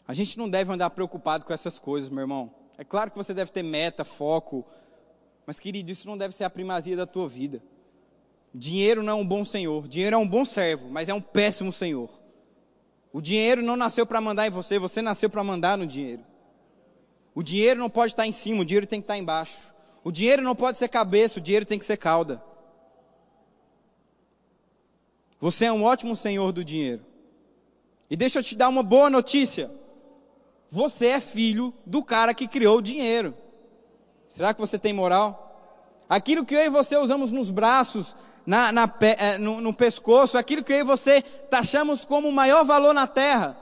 [0.07, 2.53] A gente não deve andar preocupado com essas coisas, meu irmão.
[2.77, 4.63] É claro que você deve ter meta, foco,
[5.43, 7.63] mas querido, isso não deve ser a primazia da tua vida.
[8.53, 11.71] Dinheiro não é um bom senhor, dinheiro é um bom servo, mas é um péssimo
[11.71, 12.09] senhor.
[13.13, 16.23] O dinheiro não nasceu para mandar em você, você nasceu para mandar no dinheiro.
[17.33, 19.73] O dinheiro não pode estar em cima, o dinheiro tem que estar embaixo.
[20.03, 22.43] O dinheiro não pode ser cabeça, o dinheiro tem que ser cauda.
[25.39, 27.05] Você é um ótimo senhor do dinheiro.
[28.09, 29.69] E deixa eu te dar uma boa notícia.
[30.69, 33.33] Você é filho do cara que criou o dinheiro.
[34.27, 35.45] Será que você tem moral?
[36.09, 38.15] Aquilo que eu e você usamos nos braços,
[38.49, 42.65] na, na, é, no, no pescoço, aquilo que eu e você taxamos como o maior
[42.65, 43.55] valor na terra.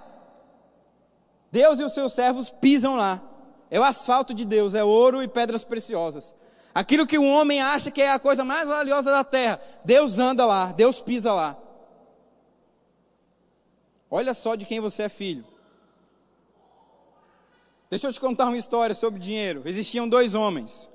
[1.52, 3.22] Deus e os seus servos pisam lá.
[3.70, 6.34] É o asfalto de Deus, é ouro e pedras preciosas.
[6.74, 10.46] Aquilo que o homem acha que é a coisa mais valiosa da terra, Deus anda
[10.46, 11.58] lá, Deus pisa lá.
[14.10, 15.44] Olha só de quem você é filho.
[17.90, 19.64] Deixa eu te contar uma história sobre dinheiro.
[19.66, 20.90] Existiam dois homens.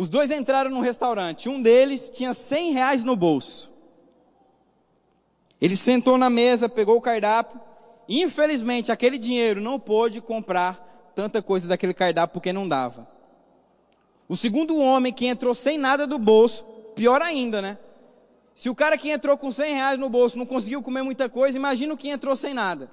[0.00, 1.46] Os dois entraram num restaurante.
[1.46, 3.70] Um deles tinha 100 reais no bolso.
[5.60, 7.60] Ele sentou na mesa, pegou o cardápio.
[8.08, 13.06] Infelizmente, aquele dinheiro não pôde comprar tanta coisa daquele cardápio porque não dava.
[14.26, 16.64] O segundo homem que entrou sem nada do bolso,
[16.96, 17.76] pior ainda, né?
[18.54, 21.58] Se o cara que entrou com 100 reais no bolso não conseguiu comer muita coisa,
[21.58, 22.90] imagina o que entrou sem nada.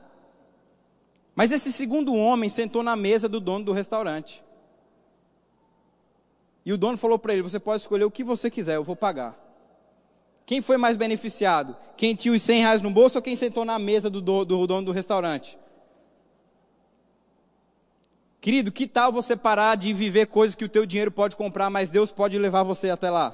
[1.34, 4.44] Mas esse segundo homem sentou na mesa do dono do restaurante.
[6.68, 8.94] E o dono falou para ele: Você pode escolher o que você quiser, eu vou
[8.94, 9.34] pagar.
[10.46, 11.74] Quem foi mais beneficiado?
[11.96, 14.68] Quem tinha os 100 reais no bolso ou quem sentou na mesa do, do, do
[14.68, 15.58] dono do restaurante?
[18.42, 21.90] Querido, que tal você parar de viver coisas que o teu dinheiro pode comprar, mas
[21.90, 23.34] Deus pode levar você até lá?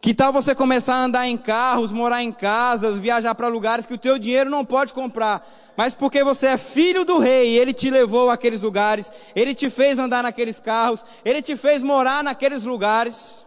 [0.00, 3.94] Que tal você começar a andar em carros, morar em casas, viajar para lugares que
[3.94, 7.88] o teu dinheiro não pode comprar, mas porque você é filho do rei, ele te
[7.88, 13.46] levou àqueles lugares, ele te fez andar naqueles carros, ele te fez morar naqueles lugares.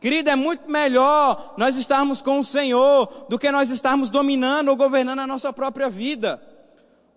[0.00, 4.76] Querido, é muito melhor nós estarmos com o Senhor do que nós estarmos dominando ou
[4.76, 6.42] governando a nossa própria vida.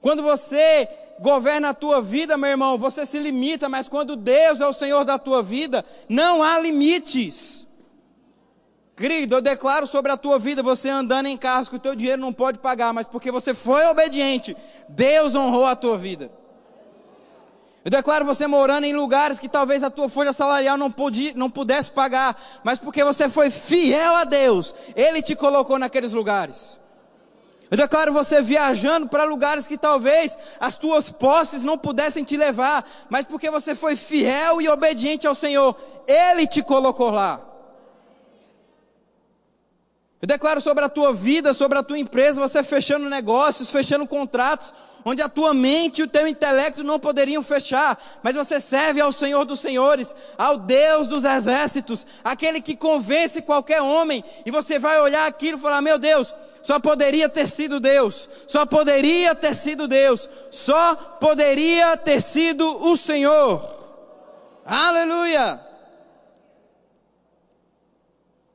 [0.02, 0.88] Quando você
[1.20, 5.04] governa a tua vida, meu irmão, você se limita, mas quando Deus é o Senhor
[5.04, 7.66] da tua vida, não há limites.
[8.98, 12.20] Querido, eu declaro sobre a tua vida, você andando em carros que o teu dinheiro
[12.20, 14.58] não pode pagar, mas porque você foi obediente,
[14.90, 16.32] Deus honrou a tua vida.
[17.86, 21.48] Eu declaro você morando em lugares que talvez a tua folha salarial não, podia, não
[21.48, 26.80] pudesse pagar, mas porque você foi fiel a Deus, Ele te colocou naqueles lugares.
[27.70, 32.84] Eu declaro você viajando para lugares que talvez as tuas posses não pudessem te levar,
[33.12, 37.47] mas porque você foi fiel e obediente ao Senhor, Ele te colocou lá.
[40.22, 44.74] Eu declaro sobre a tua vida, sobre a tua empresa, você fechando negócios, fechando contratos,
[45.06, 49.12] onde a tua mente e o teu intelecto não poderiam fechar, mas você serve ao
[49.12, 55.00] Senhor dos Senhores, ao Deus dos exércitos, aquele que convence qualquer homem, e você vai
[55.00, 59.88] olhar aquilo e falar: Meu Deus, só poderia ter sido Deus, só poderia ter sido
[59.88, 63.78] Deus, só poderia ter sido o Senhor.
[64.66, 65.67] Aleluia!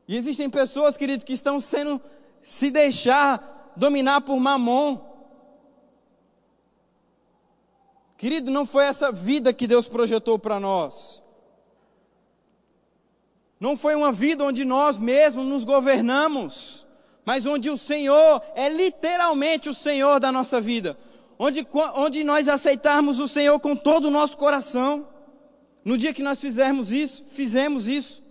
[0.06, 2.00] E existem pessoas, queridos, que estão sendo
[2.42, 4.98] se deixar dominar por mamon.
[8.16, 11.22] Querido, não foi essa vida que Deus projetou para nós.
[13.58, 16.84] Não foi uma vida onde nós mesmos nos governamos,
[17.24, 20.98] mas onde o Senhor é literalmente o Senhor da nossa vida.
[21.38, 25.08] Onde, onde nós aceitarmos o Senhor com todo o nosso coração.
[25.84, 28.21] No dia que nós fizermos isso, fizemos isso.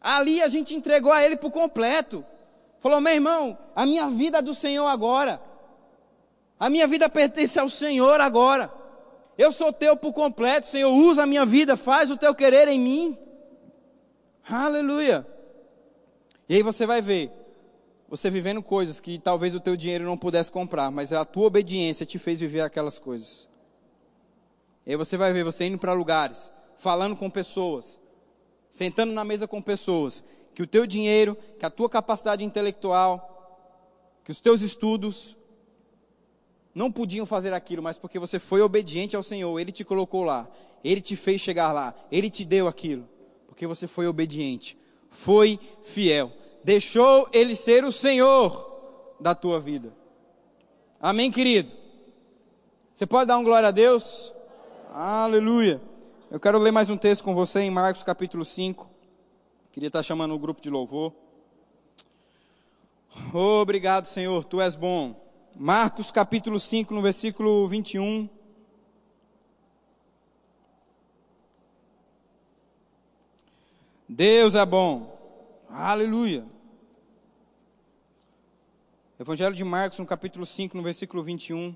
[0.00, 2.24] Ali a gente entregou a Ele por completo.
[2.80, 5.40] Falou, meu irmão, a minha vida é do Senhor agora.
[6.58, 8.70] A minha vida pertence ao Senhor agora.
[9.36, 10.90] Eu sou teu por completo, Senhor.
[10.90, 13.18] Usa a minha vida, faz o teu querer em mim.
[14.48, 15.26] Aleluia.
[16.48, 17.30] E aí você vai ver,
[18.08, 22.06] você vivendo coisas que talvez o teu dinheiro não pudesse comprar, mas a tua obediência
[22.06, 23.46] te fez viver aquelas coisas.
[24.86, 28.00] E aí você vai ver você indo para lugares, falando com pessoas,
[28.70, 30.22] sentando na mesa com pessoas,
[30.54, 33.34] que o teu dinheiro, que a tua capacidade intelectual,
[34.24, 35.36] que os teus estudos,
[36.74, 40.48] não podiam fazer aquilo, mas porque você foi obediente ao Senhor, Ele te colocou lá,
[40.84, 43.08] Ele te fez chegar lá, Ele te deu aquilo,
[43.46, 44.76] porque você foi obediente,
[45.08, 49.92] foi fiel, deixou Ele ser o Senhor da tua vida.
[51.00, 51.72] Amém, querido?
[52.92, 54.32] Você pode dar um glória a Deus?
[54.92, 55.80] Aleluia.
[56.30, 58.90] Eu quero ler mais um texto com você em Marcos capítulo 5.
[59.72, 61.14] Queria estar chamando o grupo de louvor.
[63.32, 65.18] Obrigado, Senhor, tu és bom.
[65.56, 68.28] Marcos capítulo 5, no versículo 21.
[74.06, 75.18] Deus é bom.
[75.70, 76.44] Aleluia.
[79.18, 81.74] Evangelho de Marcos, no capítulo 5, no versículo 21.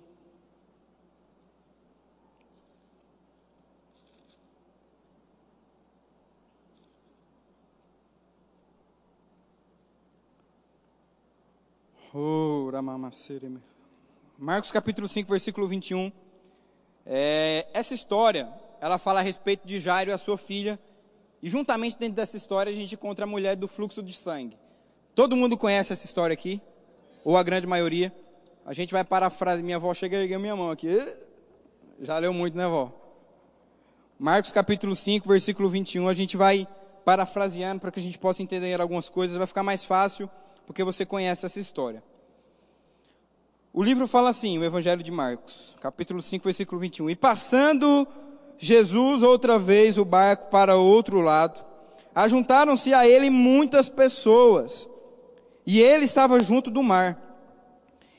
[14.38, 16.12] Marcos capítulo 5, versículo 21.
[17.06, 18.52] É, essa história,
[18.82, 20.78] ela fala a respeito de Jairo e a sua filha.
[21.42, 24.58] E juntamente dentro dessa história a gente encontra a mulher do fluxo de sangue.
[25.14, 26.60] Todo mundo conhece essa história aqui?
[27.24, 28.14] Ou a grande maioria?
[28.66, 29.64] A gente vai parafrasear.
[29.64, 30.94] Minha avó chega e minha mão aqui.
[31.98, 32.92] Já leu muito, né, vó?
[34.18, 36.06] Marcos capítulo 5, versículo 21.
[36.06, 36.68] A gente vai
[37.06, 39.38] parafraseando para que a gente possa entender algumas coisas.
[39.38, 40.28] Vai ficar mais fácil
[40.66, 42.02] porque você conhece essa história.
[43.72, 47.10] O livro fala assim, o Evangelho de Marcos, capítulo 5, versículo 21.
[47.10, 48.06] E passando
[48.58, 51.64] Jesus outra vez o barco para outro lado,
[52.14, 54.86] ajuntaram-se a ele muitas pessoas,
[55.66, 57.18] e ele estava junto do mar.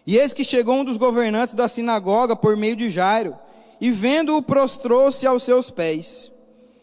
[0.05, 3.37] E eis que chegou um dos governantes da sinagoga por meio de Jairo,
[3.79, 6.31] e vendo-o prostrou-se aos seus pés.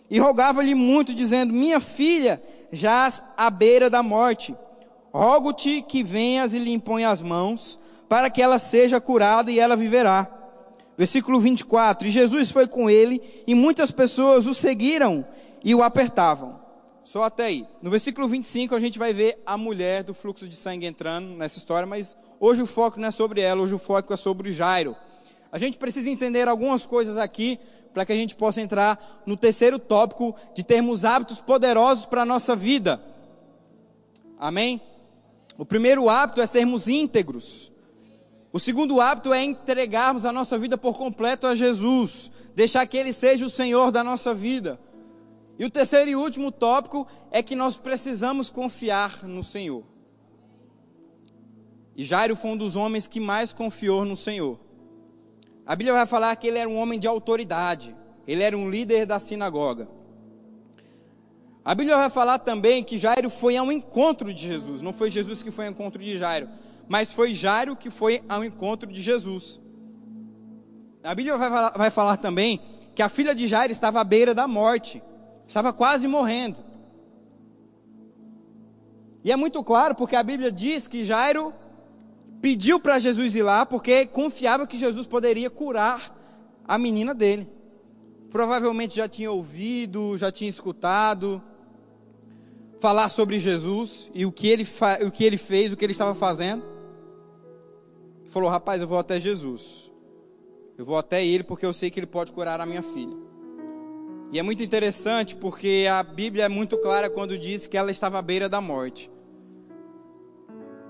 [0.09, 2.43] E rogava-lhe muito, dizendo: Minha filha
[2.73, 4.55] jaz à beira da morte.
[5.13, 9.77] Rogo-te que venhas e lhe impõe as mãos, para que ela seja curada e ela
[9.77, 10.29] viverá.
[10.97, 15.25] Versículo 24: E Jesus foi com ele, e muitas pessoas o seguiram
[15.65, 16.61] e o apertavam.
[17.03, 17.67] Só até aí.
[17.83, 21.59] No versículo 25 a gente vai ver a mulher do fluxo de sangue entrando nessa
[21.59, 24.95] história, mas hoje o foco não é sobre ela, hoje o foco é sobre Jairo.
[25.51, 27.59] A gente precisa entender algumas coisas aqui
[27.93, 32.27] para que a gente possa entrar no terceiro tópico de termos hábitos poderosos para a
[32.27, 33.01] nossa vida.
[34.39, 34.81] Amém?
[35.61, 37.71] O primeiro hábito é sermos íntegros.
[38.51, 43.13] O segundo hábito é entregarmos a nossa vida por completo a Jesus, deixar que Ele
[43.13, 44.81] seja o Senhor da nossa vida.
[45.59, 49.85] E o terceiro e último tópico é que nós precisamos confiar no Senhor.
[51.95, 54.59] E Jairo foi um dos homens que mais confiou no Senhor.
[55.67, 57.95] A Bíblia vai falar que ele era um homem de autoridade,
[58.27, 60.00] ele era um líder da sinagoga.
[61.65, 65.43] A Bíblia vai falar também que Jairo foi ao encontro de Jesus, não foi Jesus
[65.43, 66.49] que foi ao encontro de Jairo,
[66.89, 69.61] mas foi Jairo que foi ao encontro de Jesus.
[71.03, 72.61] A Bíblia vai falar, vai falar também
[72.95, 75.03] que a filha de Jairo estava à beira da morte,
[75.47, 76.65] estava quase morrendo.
[79.23, 81.53] E é muito claro porque a Bíblia diz que Jairo
[82.41, 86.17] pediu para Jesus ir lá porque confiava que Jesus poderia curar
[86.67, 87.47] a menina dele.
[88.31, 91.43] Provavelmente já tinha ouvido, já tinha escutado
[92.81, 94.67] falar sobre Jesus e o que ele,
[95.07, 96.65] o que ele fez, o que ele estava fazendo.
[98.31, 99.91] Falou: Rapaz, eu vou até Jesus.
[100.77, 103.15] Eu vou até ele porque eu sei que ele pode curar a minha filha.
[104.33, 108.19] E é muito interessante porque a Bíblia é muito clara quando diz que ela estava
[108.19, 109.11] à beira da morte.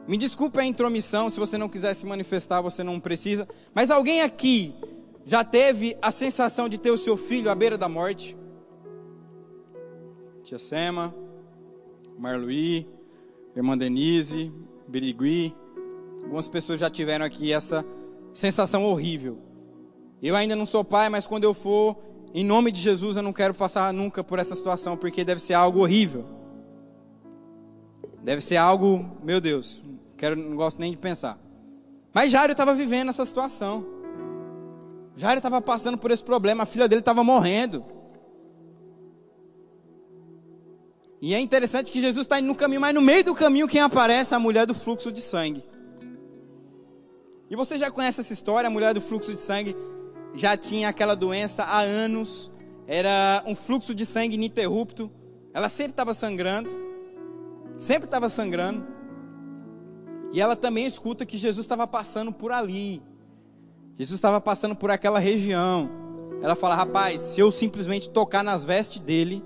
[0.07, 3.49] Me desculpe a intromissão, se você não quiser se manifestar, você não precisa.
[3.74, 4.74] Mas alguém aqui
[5.24, 8.36] já teve a sensação de ter o seu filho à beira da morte?
[10.43, 11.14] Tia Sema,
[12.21, 12.87] Marluí,
[13.57, 14.53] irmã Denise,
[14.87, 15.57] Birigui.
[16.23, 17.83] Algumas pessoas já tiveram aqui essa
[18.35, 19.39] sensação horrível.
[20.23, 21.97] Eu ainda não sou pai, mas quando eu for,
[22.35, 25.55] em nome de Jesus, eu não quero passar nunca por essa situação, porque deve ser
[25.55, 26.27] algo horrível.
[28.23, 29.83] Deve ser algo, meu Deus,
[30.18, 31.39] Quero, não gosto nem de pensar.
[32.12, 33.87] Mas Jairo estava vivendo essa situação.
[35.16, 36.64] Jairo estava passando por esse problema.
[36.64, 37.83] A filha dele estava morrendo.
[41.23, 43.81] E é interessante que Jesus está indo no caminho, mas no meio do caminho quem
[43.81, 45.62] aparece é a mulher do fluxo de sangue.
[47.51, 48.68] E você já conhece essa história?
[48.68, 49.77] A mulher do fluxo de sangue
[50.35, 52.51] já tinha aquela doença há anos.
[52.87, 55.11] Era um fluxo de sangue ininterrupto.
[55.53, 56.71] Ela sempre estava sangrando.
[57.77, 58.87] Sempre estava sangrando.
[60.33, 63.03] E ela também escuta que Jesus estava passando por ali.
[63.99, 65.91] Jesus estava passando por aquela região.
[66.41, 69.45] Ela fala: Rapaz, se eu simplesmente tocar nas vestes dele,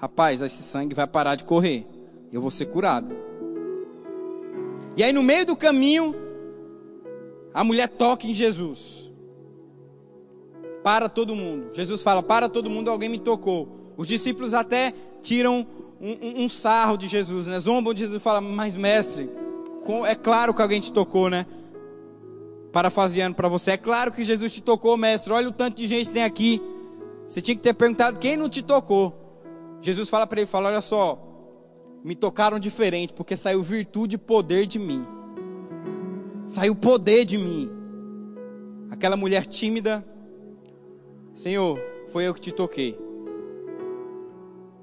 [0.00, 1.86] rapaz, esse sangue vai parar de correr.
[2.32, 3.14] Eu vou ser curado.
[4.96, 6.14] E aí, no meio do caminho,
[7.52, 9.10] a mulher toca em Jesus.
[10.82, 11.74] Para todo mundo.
[11.74, 13.68] Jesus fala: Para todo mundo, alguém me tocou.
[13.96, 15.66] Os discípulos até tiram
[16.00, 17.60] um, um, um sarro de Jesus, né?
[17.60, 19.28] Zombam de Jesus e falam: Mas, mestre,
[20.06, 21.44] é claro que alguém te tocou, né?
[22.72, 25.32] Parafaseando para você, é claro que Jesus te tocou, mestre.
[25.32, 26.62] Olha o tanto de gente que tem aqui.
[27.28, 29.19] Você tinha que ter perguntado quem não te tocou.
[29.80, 31.18] Jesus fala para ele, fala, olha só,
[32.04, 35.06] me tocaram diferente, porque saiu virtude e poder de mim.
[36.46, 37.70] Saiu poder de mim.
[38.90, 40.04] Aquela mulher tímida,
[41.34, 41.78] Senhor,
[42.08, 42.98] foi eu que te toquei.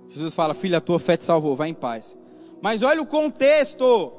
[0.08, 2.18] Jesus fala, filha, tua fé te salvou, vai em paz.
[2.62, 4.12] Mas olha o contexto.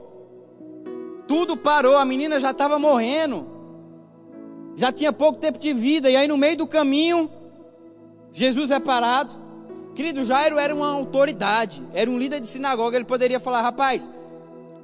[1.27, 3.47] Tudo parou, a menina já estava morrendo.
[4.77, 6.11] Já tinha pouco tempo de vida.
[6.11, 7.31] E aí, no meio do caminho,
[8.33, 9.33] Jesus é parado.
[9.99, 12.97] Querido, Jairo era uma autoridade, era um líder de sinagoga.
[12.97, 14.09] Ele poderia falar: Rapaz,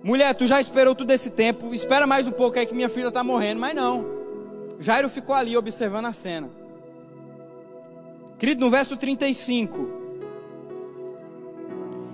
[0.03, 3.07] mulher, tu já esperou todo esse tempo, espera mais um pouco aí que minha filha
[3.07, 3.61] está morrendo.
[3.61, 4.05] Mas não.
[4.81, 6.51] Jairo ficou ali observando a cena.
[8.41, 9.89] Querido, no verso 35.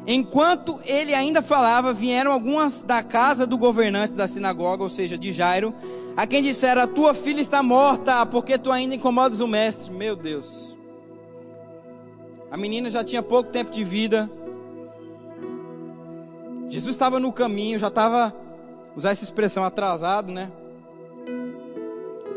[0.06, 5.32] Enquanto ele ainda falava, vieram algumas da casa do governante da sinagoga, ou seja, de
[5.32, 5.72] Jairo,
[6.18, 9.90] a quem disseram: A tua filha está morta, porque tu ainda incomodas o mestre.
[9.90, 10.69] Meu Deus.
[12.50, 14.30] A menina já tinha pouco tempo de vida.
[16.68, 18.34] Jesus estava no caminho, já estava,
[18.96, 20.50] usar essa expressão, atrasado, né?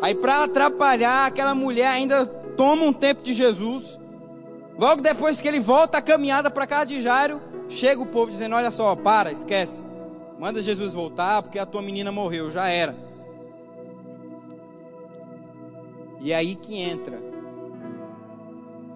[0.01, 3.97] Aí, para atrapalhar, aquela mulher ainda toma um tempo de Jesus.
[4.77, 7.39] Logo depois que ele volta a caminhada para casa de Jairo,
[7.73, 9.83] Chega o povo dizendo: Olha só, para, esquece.
[10.39, 12.95] Manda Jesus voltar porque a tua menina morreu, já era.
[16.21, 17.32] E é aí que entra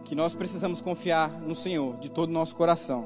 [0.07, 3.05] que nós precisamos confiar no Senhor de todo o nosso coração.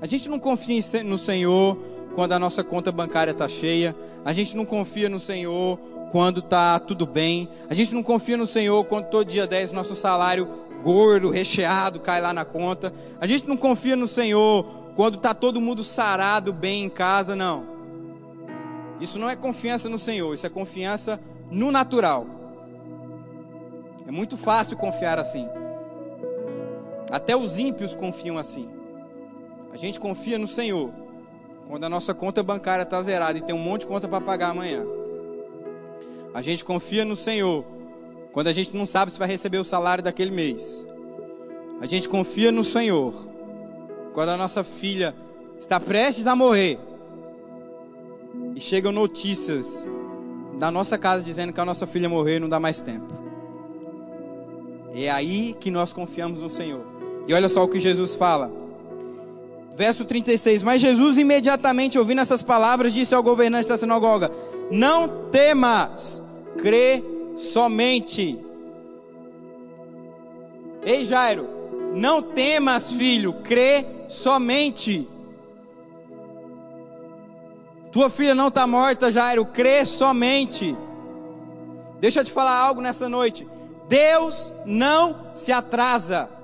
[0.00, 1.76] A gente não confia no Senhor
[2.14, 3.96] quando a nossa conta bancária está cheia.
[4.24, 5.76] A gente não confia no Senhor
[6.12, 7.48] quando está tudo bem.
[7.68, 10.48] A gente não confia no Senhor quando todo dia 10 nosso salário
[10.84, 12.92] gordo, recheado, cai lá na conta.
[13.20, 14.64] A gente não confia no Senhor
[14.94, 17.64] quando está todo mundo sarado, bem em casa, não.
[19.00, 21.20] Isso não é confiança no Senhor, isso é confiança
[21.50, 22.24] no natural.
[24.06, 25.48] É muito fácil confiar assim.
[27.10, 28.68] Até os ímpios confiam assim.
[29.72, 30.92] A gente confia no Senhor
[31.68, 34.50] quando a nossa conta bancária está zerada e tem um monte de conta para pagar
[34.50, 34.84] amanhã.
[36.32, 37.64] A gente confia no Senhor
[38.32, 40.84] quando a gente não sabe se vai receber o salário daquele mês.
[41.80, 43.14] A gente confia no Senhor
[44.12, 45.14] quando a nossa filha
[45.60, 46.78] está prestes a morrer
[48.54, 49.86] e chegam notícias
[50.58, 53.14] da nossa casa dizendo que a nossa filha morreu e não dá mais tempo.
[54.94, 56.89] É aí que nós confiamos no Senhor.
[57.30, 58.50] E olha só o que Jesus fala.
[59.76, 60.64] Verso 36.
[60.64, 64.32] Mas Jesus, imediatamente ouvindo essas palavras, disse ao governante da sinagoga:
[64.68, 66.20] Não temas,
[66.58, 67.00] crê
[67.36, 68.36] somente.
[70.82, 71.46] Ei Jairo,
[71.94, 75.06] não temas, filho, crê somente.
[77.92, 80.76] Tua filha não está morta, Jairo, crê somente.
[82.00, 83.46] Deixa eu te falar algo nessa noite.
[83.88, 86.39] Deus não se atrasa.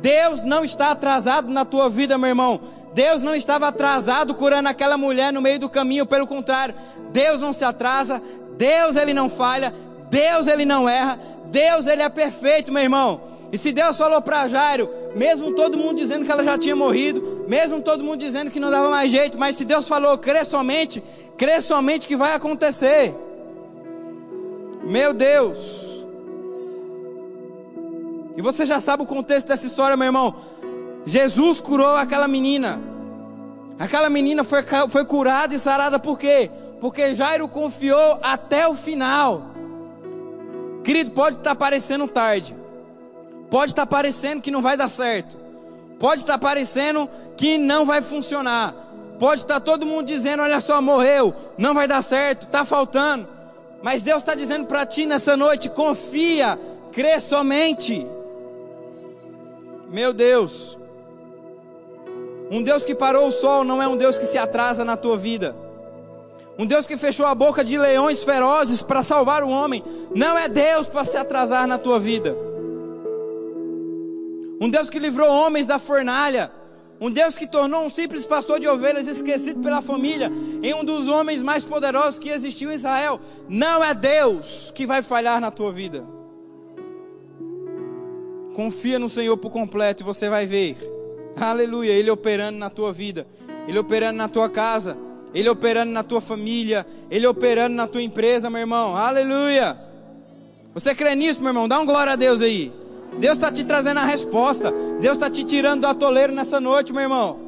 [0.00, 2.60] Deus não está atrasado na tua vida, meu irmão.
[2.92, 6.74] Deus não estava atrasado curando aquela mulher no meio do caminho, pelo contrário,
[7.12, 8.22] Deus não se atrasa,
[8.56, 9.74] Deus ele não falha,
[10.08, 13.20] Deus ele não erra, Deus ele é perfeito, meu irmão.
[13.52, 17.44] E se Deus falou para Jairo, mesmo todo mundo dizendo que ela já tinha morrido,
[17.46, 21.02] mesmo todo mundo dizendo que não dava mais jeito, mas se Deus falou, crê somente,
[21.36, 23.14] crê somente que vai acontecer.
[24.82, 25.95] Meu Deus.
[28.36, 30.34] E você já sabe o contexto dessa história, meu irmão.
[31.06, 32.78] Jesus curou aquela menina.
[33.78, 36.50] Aquela menina foi, foi curada e sarada por quê?
[36.80, 39.42] Porque Jairo confiou até o final.
[40.84, 42.54] Querido, pode estar parecendo tarde.
[43.50, 45.36] Pode estar parecendo que não vai dar certo.
[45.98, 48.74] Pode estar parecendo que não vai funcionar.
[49.18, 53.26] Pode estar todo mundo dizendo: olha só, morreu, não vai dar certo, está faltando.
[53.82, 56.58] Mas Deus está dizendo para ti nessa noite: confia,
[56.92, 58.06] crê somente.
[59.90, 60.76] Meu Deus.
[62.50, 65.16] Um Deus que parou o sol não é um Deus que se atrasa na tua
[65.16, 65.54] vida.
[66.58, 69.82] Um Deus que fechou a boca de leões ferozes para salvar o homem,
[70.14, 72.34] não é Deus para se atrasar na tua vida.
[74.60, 76.50] Um Deus que livrou homens da fornalha,
[76.98, 80.32] um Deus que tornou um simples pastor de ovelhas esquecido pela família
[80.62, 85.02] em um dos homens mais poderosos que existiu em Israel, não é Deus que vai
[85.02, 86.15] falhar na tua vida.
[88.56, 90.78] Confia no Senhor por completo e você vai ver.
[91.38, 93.26] Aleluia, Ele operando na tua vida,
[93.68, 94.96] Ele operando na tua casa,
[95.34, 98.96] Ele operando na tua família, Ele operando na tua empresa, meu irmão.
[98.96, 99.76] Aleluia.
[100.72, 101.68] Você crê nisso, meu irmão?
[101.68, 102.72] Dá um glória a Deus aí.
[103.18, 104.72] Deus está te trazendo a resposta.
[105.02, 107.38] Deus está te tirando do atoleiro nessa noite, meu irmão.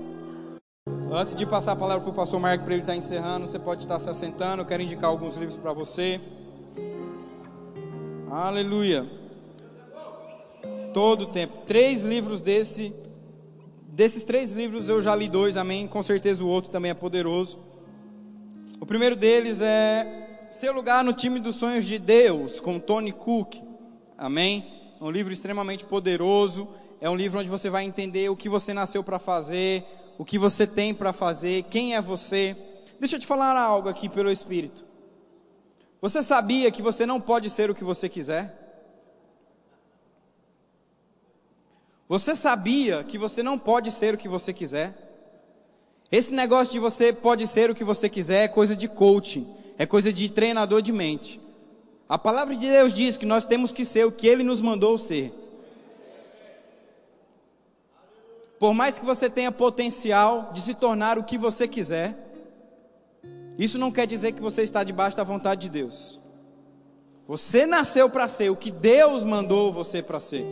[1.11, 3.81] Antes de passar a palavra para o pastor Marco para ele estar encerrando, você pode
[3.81, 4.61] estar se assentando.
[4.61, 6.21] Eu quero indicar alguns livros para você.
[8.31, 9.18] Aleluia
[10.93, 11.59] todo o tempo.
[11.67, 12.93] Três livros desse,
[13.89, 15.87] desses três livros eu já li dois, amém.
[15.87, 17.59] Com certeza o outro também é poderoso.
[18.81, 23.57] O primeiro deles é Seu Lugar no Time dos Sonhos de Deus, com Tony Cook,
[24.17, 24.65] amém.
[25.01, 26.69] É um livro extremamente poderoso.
[27.01, 29.85] É um livro onde você vai entender o que você nasceu para fazer,
[30.19, 32.57] o que você tem para fazer, quem é você.
[32.99, 34.85] Deixa eu te falar algo aqui pelo Espírito.
[36.01, 38.58] Você sabia que você não pode ser o que você quiser?
[42.09, 44.95] Você sabia que você não pode ser o que você quiser?
[46.11, 49.47] Esse negócio de você pode ser o que você quiser é coisa de coaching,
[49.77, 51.39] é coisa de treinador de mente.
[52.09, 54.97] A palavra de Deus diz que nós temos que ser o que Ele nos mandou
[54.97, 55.35] ser.
[58.59, 62.17] Por mais que você tenha potencial de se tornar o que você quiser,
[63.59, 66.19] isso não quer dizer que você está debaixo da vontade de Deus.
[67.27, 70.47] Você nasceu para ser o que Deus mandou você para ser.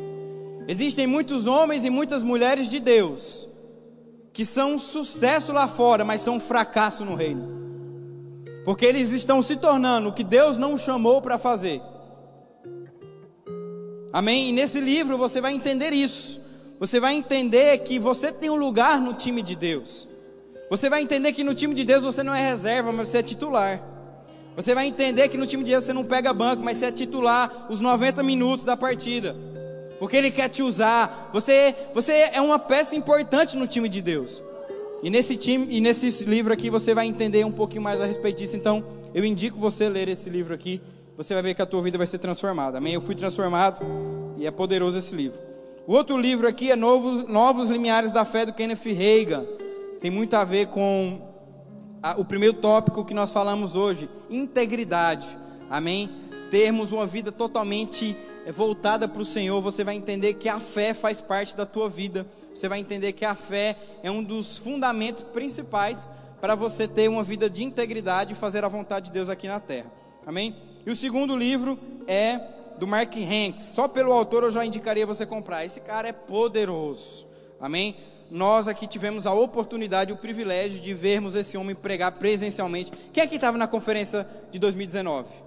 [0.69, 3.49] Existem muitos homens e muitas mulheres de Deus
[4.37, 7.57] que são um sucesso lá fora, mas são um fracasso no reino.
[8.67, 11.81] Porque eles estão se tornando o que Deus não chamou para fazer.
[14.13, 14.51] Amém?
[14.51, 16.43] E nesse livro você vai entender isso.
[16.79, 20.07] Você vai entender que você tem um lugar no time de Deus.
[20.69, 23.23] Você vai entender que no time de Deus você não é reserva, mas você é
[23.23, 23.81] titular.
[24.55, 26.93] Você vai entender que no time de Deus você não pega banco, mas você é
[26.93, 29.35] titular os 90 minutos da partida.
[29.99, 31.31] Porque Ele quer te usar.
[31.33, 34.43] Você, você é uma peça importante no time de Deus.
[35.03, 38.39] E nesse time, e nesse livro aqui você vai entender um pouquinho mais a respeito
[38.39, 38.57] disso.
[38.57, 38.85] Então,
[39.15, 40.81] eu indico você ler esse livro aqui.
[41.17, 42.79] Você vai ver que a tua vida vai ser transformada.
[42.79, 42.95] Amém?
[42.95, 43.85] Eu fui transformado
[44.37, 45.39] e é poderoso esse livro.
[45.87, 49.45] O outro livro aqui é Novos, Novos Limiares da Fé do Kenneth Reagan.
[50.01, 51.21] Tem muito a ver com
[52.03, 55.27] a, o primeiro tópico que nós falamos hoje: integridade.
[55.71, 56.11] Amém?
[56.51, 58.17] Termos uma vida totalmente
[58.47, 59.61] eh, voltada para o Senhor.
[59.61, 62.27] Você vai entender que a fé faz parte da tua vida.
[62.55, 66.09] Você vai entender que a fé é um dos fundamentos principais
[66.41, 69.61] para você ter uma vida de integridade e fazer a vontade de Deus aqui na
[69.61, 69.91] terra.
[70.25, 70.57] Amém?
[70.87, 72.41] E o segundo livro é
[72.79, 73.65] do Mark Hanks.
[73.65, 75.65] Só pelo autor eu já indicaria você comprar.
[75.65, 77.27] Esse cara é poderoso.
[77.61, 77.97] Amém?
[78.31, 82.93] Nós aqui tivemos a oportunidade, o privilégio de vermos esse homem pregar presencialmente.
[83.13, 85.46] Quem é que estava na conferência de 2019?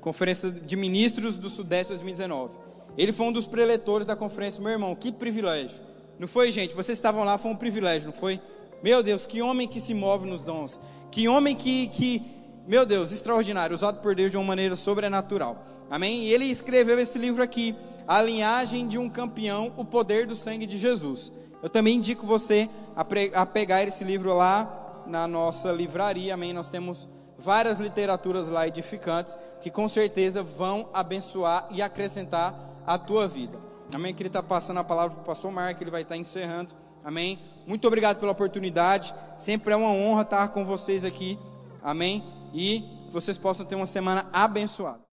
[0.00, 2.54] Conferência de Ministros do Sudeste 2019.
[2.96, 4.94] Ele foi um dos preletores da conferência, meu irmão.
[4.94, 5.80] Que privilégio.
[6.18, 6.74] Não foi, gente?
[6.74, 8.40] Vocês estavam lá, foi um privilégio, não foi?
[8.82, 10.80] Meu Deus, que homem que se move nos dons.
[11.10, 12.22] Que homem que, que
[12.66, 15.64] meu Deus, extraordinário, usado por Deus de uma maneira sobrenatural.
[15.88, 16.24] Amém?
[16.24, 17.74] E ele escreveu esse livro aqui,
[18.08, 21.30] A Linhagem de um Campeão, O Poder do Sangue de Jesus.
[21.62, 26.52] Eu também indico você a, a pegar esse livro lá na nossa livraria, amém?
[26.52, 27.08] Nós temos
[27.38, 32.54] várias literaturas lá edificantes que com certeza vão abençoar e acrescentar
[32.86, 33.58] a tua vida.
[33.94, 34.14] Amém?
[34.14, 36.72] Que ele está passando a palavra para o pastor Marco, ele vai estar encerrando.
[37.04, 37.38] Amém?
[37.66, 39.14] Muito obrigado pela oportunidade.
[39.38, 41.38] Sempre é uma honra estar com vocês aqui.
[41.82, 42.24] Amém?
[42.52, 45.05] E vocês possam ter uma semana abençoada.